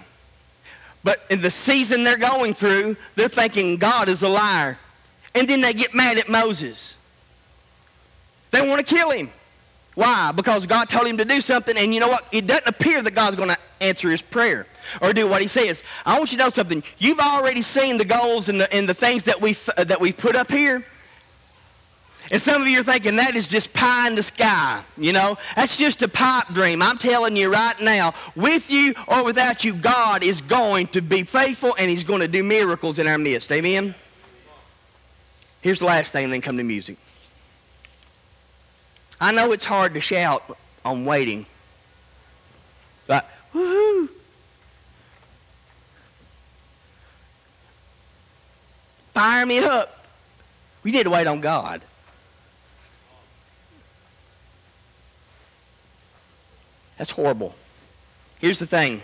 [1.02, 4.78] But in the season they're going through, they're thinking God is a liar.
[5.34, 6.94] And then they get mad at Moses.
[8.52, 9.30] They want to kill him.
[10.00, 10.32] Why?
[10.32, 12.26] Because God told him to do something, and you know what?
[12.32, 14.66] It doesn't appear that God's going to answer his prayer
[15.02, 15.82] or do what he says.
[16.06, 16.82] I want you to know something.
[16.96, 20.16] You've already seen the goals and the, and the things that we've, uh, that we've
[20.16, 20.86] put up here.
[22.30, 24.82] And some of you are thinking that is just pie in the sky.
[24.96, 26.80] You know, that's just a pipe dream.
[26.80, 31.24] I'm telling you right now, with you or without you, God is going to be
[31.24, 33.52] faithful and He's going to do miracles in our midst.
[33.52, 33.94] Amen?
[35.60, 36.96] Here's the last thing, then come to music.
[39.20, 41.44] I know it's hard to shout on waiting.
[43.06, 44.08] Like, woohoo!
[49.12, 50.06] Fire me up.
[50.82, 51.82] We need to wait on God.
[56.96, 57.54] That's horrible.
[58.38, 59.02] Here's the thing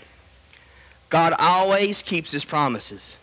[1.09, 3.17] God always keeps his promises.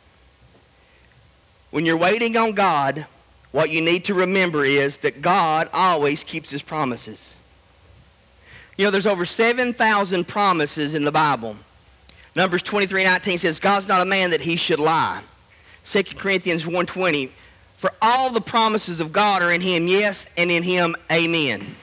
[1.72, 3.08] When you're waiting on God,
[3.54, 7.36] what you need to remember is that God always keeps his promises.
[8.78, 11.56] You know, there's over 7,000 promises in the Bible.
[12.36, 15.22] Numbers 23, 19 says, God's not a man that he should lie.
[15.86, 17.30] 2 Corinthians 1.20,
[17.78, 21.76] for all the promises of God are in him, yes, and in him, amen.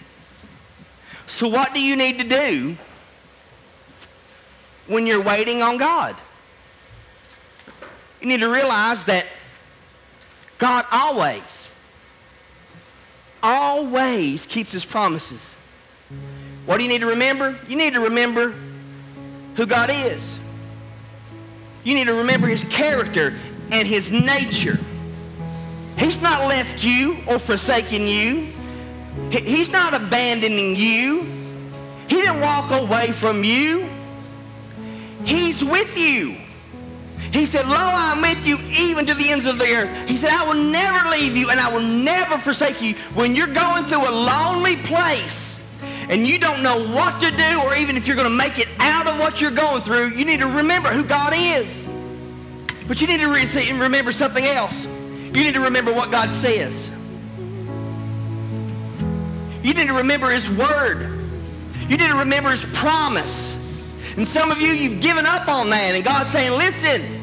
[1.28, 2.76] So what do you need to do
[4.88, 6.16] when you're waiting on God?
[8.20, 9.26] You need to realize that
[10.60, 11.72] God always,
[13.42, 15.54] always keeps his promises.
[16.66, 17.58] What do you need to remember?
[17.66, 18.54] You need to remember
[19.56, 20.38] who God is.
[21.82, 23.34] You need to remember his character
[23.72, 24.78] and his nature.
[25.96, 28.48] He's not left you or forsaken you.
[29.30, 31.22] He's not abandoning you.
[32.06, 33.88] He didn't walk away from you.
[35.24, 36.36] He's with you.
[37.32, 40.08] He said, Lo, I'm with you even to the ends of the earth.
[40.08, 42.94] He said, I will never leave you and I will never forsake you.
[43.14, 45.60] When you're going through a lonely place
[46.08, 48.68] and you don't know what to do or even if you're going to make it
[48.80, 51.86] out of what you're going through, you need to remember who God is.
[52.88, 54.86] But you need to re- remember something else.
[54.86, 56.90] You need to remember what God says.
[59.62, 61.08] You need to remember His Word.
[61.82, 63.56] You need to remember His promise.
[64.16, 65.94] And some of you, you've given up on that.
[65.94, 67.19] And God's saying, listen,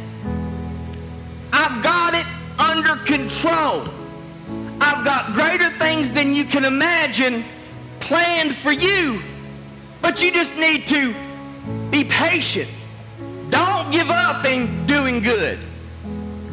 [1.51, 2.25] I've got it
[2.59, 3.87] under control.
[4.79, 7.43] I've got greater things than you can imagine
[7.99, 9.21] planned for you.
[10.01, 11.13] But you just need to
[11.89, 12.69] be patient.
[13.49, 15.59] Don't give up in doing good.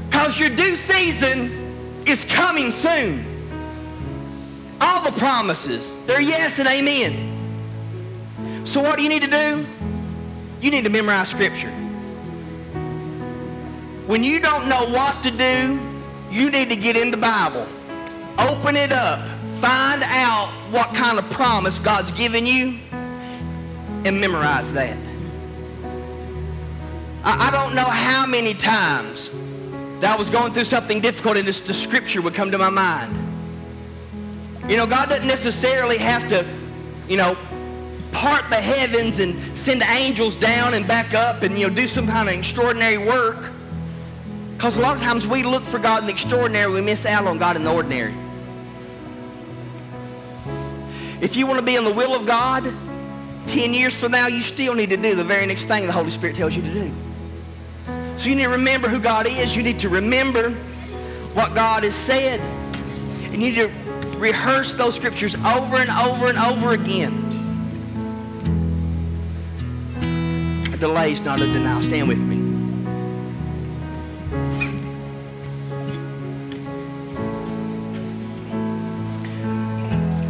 [0.06, 3.24] Because your due season is coming soon.
[4.80, 7.32] All the promises, they're yes and amen.
[8.64, 9.66] So what do you need to do?
[10.60, 11.72] You need to memorize scripture.
[14.06, 15.80] When you don't know what to do,
[16.30, 17.66] you need to get in the Bible.
[18.38, 19.26] Open it up.
[19.54, 22.78] Find out what kind of promise God's given you
[24.04, 24.98] and memorize that.
[27.24, 29.30] I, I don't know how many times
[30.00, 32.68] that I was going through something difficult and this, the scripture would come to my
[32.68, 33.16] mind.
[34.68, 36.46] You know, God doesn't necessarily have to,
[37.08, 37.38] you know,
[38.12, 42.06] part the heavens and send angels down and back up and, you know, do some
[42.06, 43.50] kind of extraordinary work.
[44.64, 47.26] Because a lot of times we look for God in the extraordinary, we miss out
[47.26, 48.14] on God in the ordinary.
[51.20, 52.64] If you want to be in the will of God,
[53.46, 56.08] 10 years from now, you still need to do the very next thing the Holy
[56.08, 56.90] Spirit tells you to do.
[58.16, 59.54] So you need to remember who God is.
[59.54, 60.52] You need to remember
[61.34, 62.40] what God has said.
[62.40, 63.68] And you need to
[64.16, 67.12] rehearse those scriptures over and over and over again.
[70.72, 71.82] A delay is not a denial.
[71.82, 72.43] Stand with me.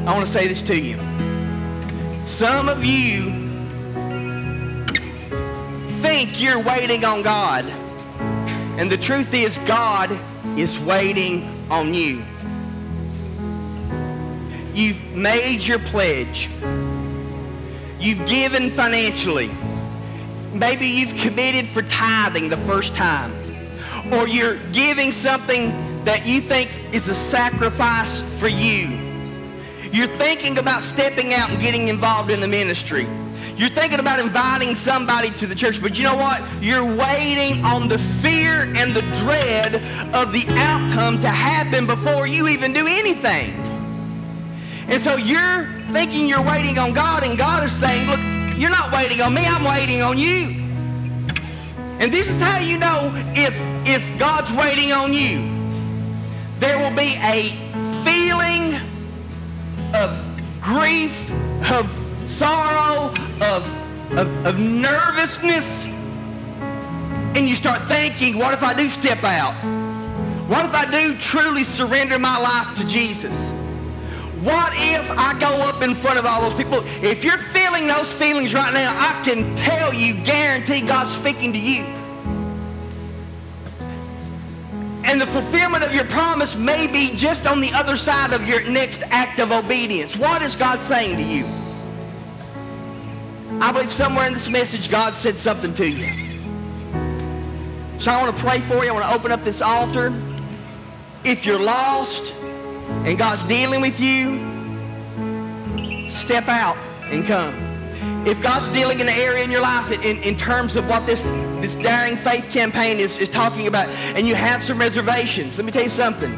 [0.06, 0.98] I want to say this to you.
[2.26, 3.30] Some of you
[6.02, 7.64] think you're waiting on God.
[8.78, 10.10] And the truth is, God
[10.58, 12.22] is waiting on you.
[14.74, 16.50] You've made your pledge.
[17.98, 19.50] You've given financially.
[20.52, 23.32] Maybe you've committed for tithing the first time.
[24.12, 29.03] Or you're giving something that you think is a sacrifice for you.
[29.94, 33.06] You're thinking about stepping out and getting involved in the ministry.
[33.56, 36.42] You're thinking about inviting somebody to the church, but you know what?
[36.60, 39.76] You're waiting on the fear and the dread
[40.12, 43.52] of the outcome to happen before you even do anything.
[44.88, 48.92] And so you're thinking you're waiting on God, and God is saying, look, you're not
[48.92, 50.60] waiting on me, I'm waiting on you.
[52.00, 53.54] And this is how you know if,
[53.86, 55.48] if God's waiting on you.
[56.58, 57.50] There will be a
[58.02, 58.80] feeling
[59.94, 60.18] of
[60.60, 61.30] grief,
[61.70, 61.88] of
[62.26, 65.86] sorrow, of, of, of nervousness.
[67.36, 69.54] And you start thinking, what if I do step out?
[70.48, 73.50] What if I do truly surrender my life to Jesus?
[74.42, 76.82] What if I go up in front of all those people?
[77.02, 81.58] If you're feeling those feelings right now, I can tell you, guarantee God's speaking to
[81.58, 81.84] you.
[85.04, 88.62] And the fulfillment of your promise may be just on the other side of your
[88.62, 90.16] next act of obedience.
[90.16, 91.44] What is God saying to you?
[93.60, 96.10] I believe somewhere in this message God said something to you.
[97.98, 98.90] So I want to pray for you.
[98.90, 100.12] I want to open up this altar.
[101.22, 102.34] If you're lost
[103.04, 104.40] and God's dealing with you,
[106.10, 106.76] step out
[107.10, 107.73] and come.
[108.26, 111.20] If God's dealing in the area in your life in, in terms of what this,
[111.60, 115.70] this Daring Faith campaign is, is talking about, and you have some reservations, let me
[115.70, 116.32] tell you something.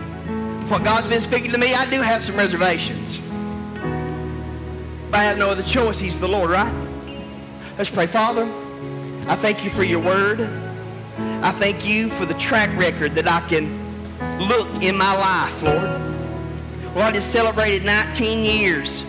[0.68, 3.18] What God's been speaking to me, I do have some reservations.
[5.10, 6.00] But I have no other choice.
[6.00, 6.74] He's the Lord, right?
[7.78, 8.08] Let's pray.
[8.08, 8.44] Father,
[9.28, 10.40] I thank you for your word.
[11.20, 13.78] I thank you for the track record that I can
[14.40, 15.82] look in my life, Lord.
[16.96, 19.04] Well, I just celebrated 19 years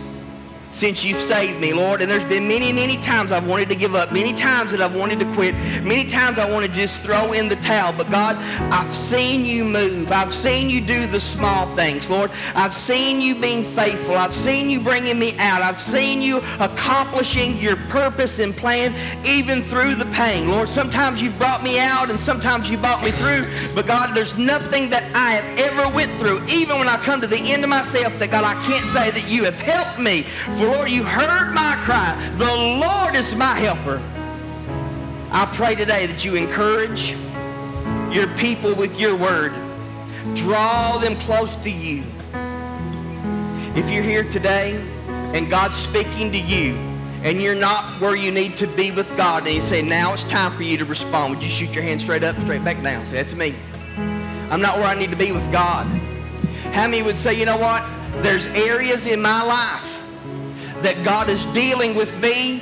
[0.72, 2.02] since you've saved me, Lord.
[2.02, 4.96] And there's been many, many times I've wanted to give up, many times that I've
[4.96, 7.94] wanted to quit, many times I want to just throw in the towel.
[7.94, 8.36] But God,
[8.72, 10.12] I've seen you move.
[10.12, 12.32] I've seen you do the small things, Lord.
[12.56, 14.16] I've seen you being faithful.
[14.16, 15.62] I've seen you bringing me out.
[15.62, 18.94] I've seen you accomplishing your purpose and plan
[19.26, 20.50] even through the pain.
[20.50, 23.48] Lord, sometimes you've brought me out and sometimes you brought me through.
[23.74, 27.28] But God, there's nothing that I have ever went through, even when I come to
[27.28, 30.26] the end of myself, that God, I can't say that you have helped me.
[30.58, 32.16] For Lord, you heard my cry.
[32.38, 34.02] The Lord is my helper.
[35.32, 37.16] I pray today that you encourage
[38.12, 39.54] your people with your word.
[40.34, 42.04] Draw them close to you.
[43.76, 46.74] If you're here today and God's speaking to you
[47.22, 50.24] and you're not where you need to be with God and you say, now it's
[50.24, 53.06] time for you to respond, would you shoot your hand straight up, straight back down?
[53.06, 53.54] Say, that's me.
[54.50, 55.86] I'm not where I need to be with God.
[56.74, 57.84] How many would say, you know what?
[58.24, 59.97] There's areas in my life
[60.82, 62.62] that God is dealing with me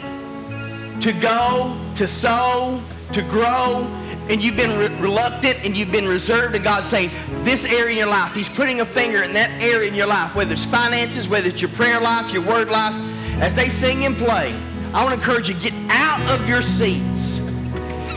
[1.02, 3.88] to go, to sow, to grow,
[4.30, 7.12] and you've been re- reluctant and you've been reserved, and God's saying,
[7.44, 10.36] this area in your life, He's putting a finger in that area in your life,
[10.36, 12.96] whether it's finances, whether it's your prayer life, your word life.
[13.42, 14.56] As they sing and play,
[14.94, 17.40] I want to encourage you, get out of your seats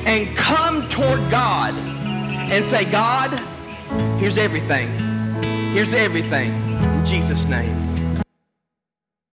[0.07, 3.38] and come toward God and say, God,
[4.18, 4.88] here's everything.
[5.72, 6.51] Here's everything.
[6.53, 7.88] In Jesus' name.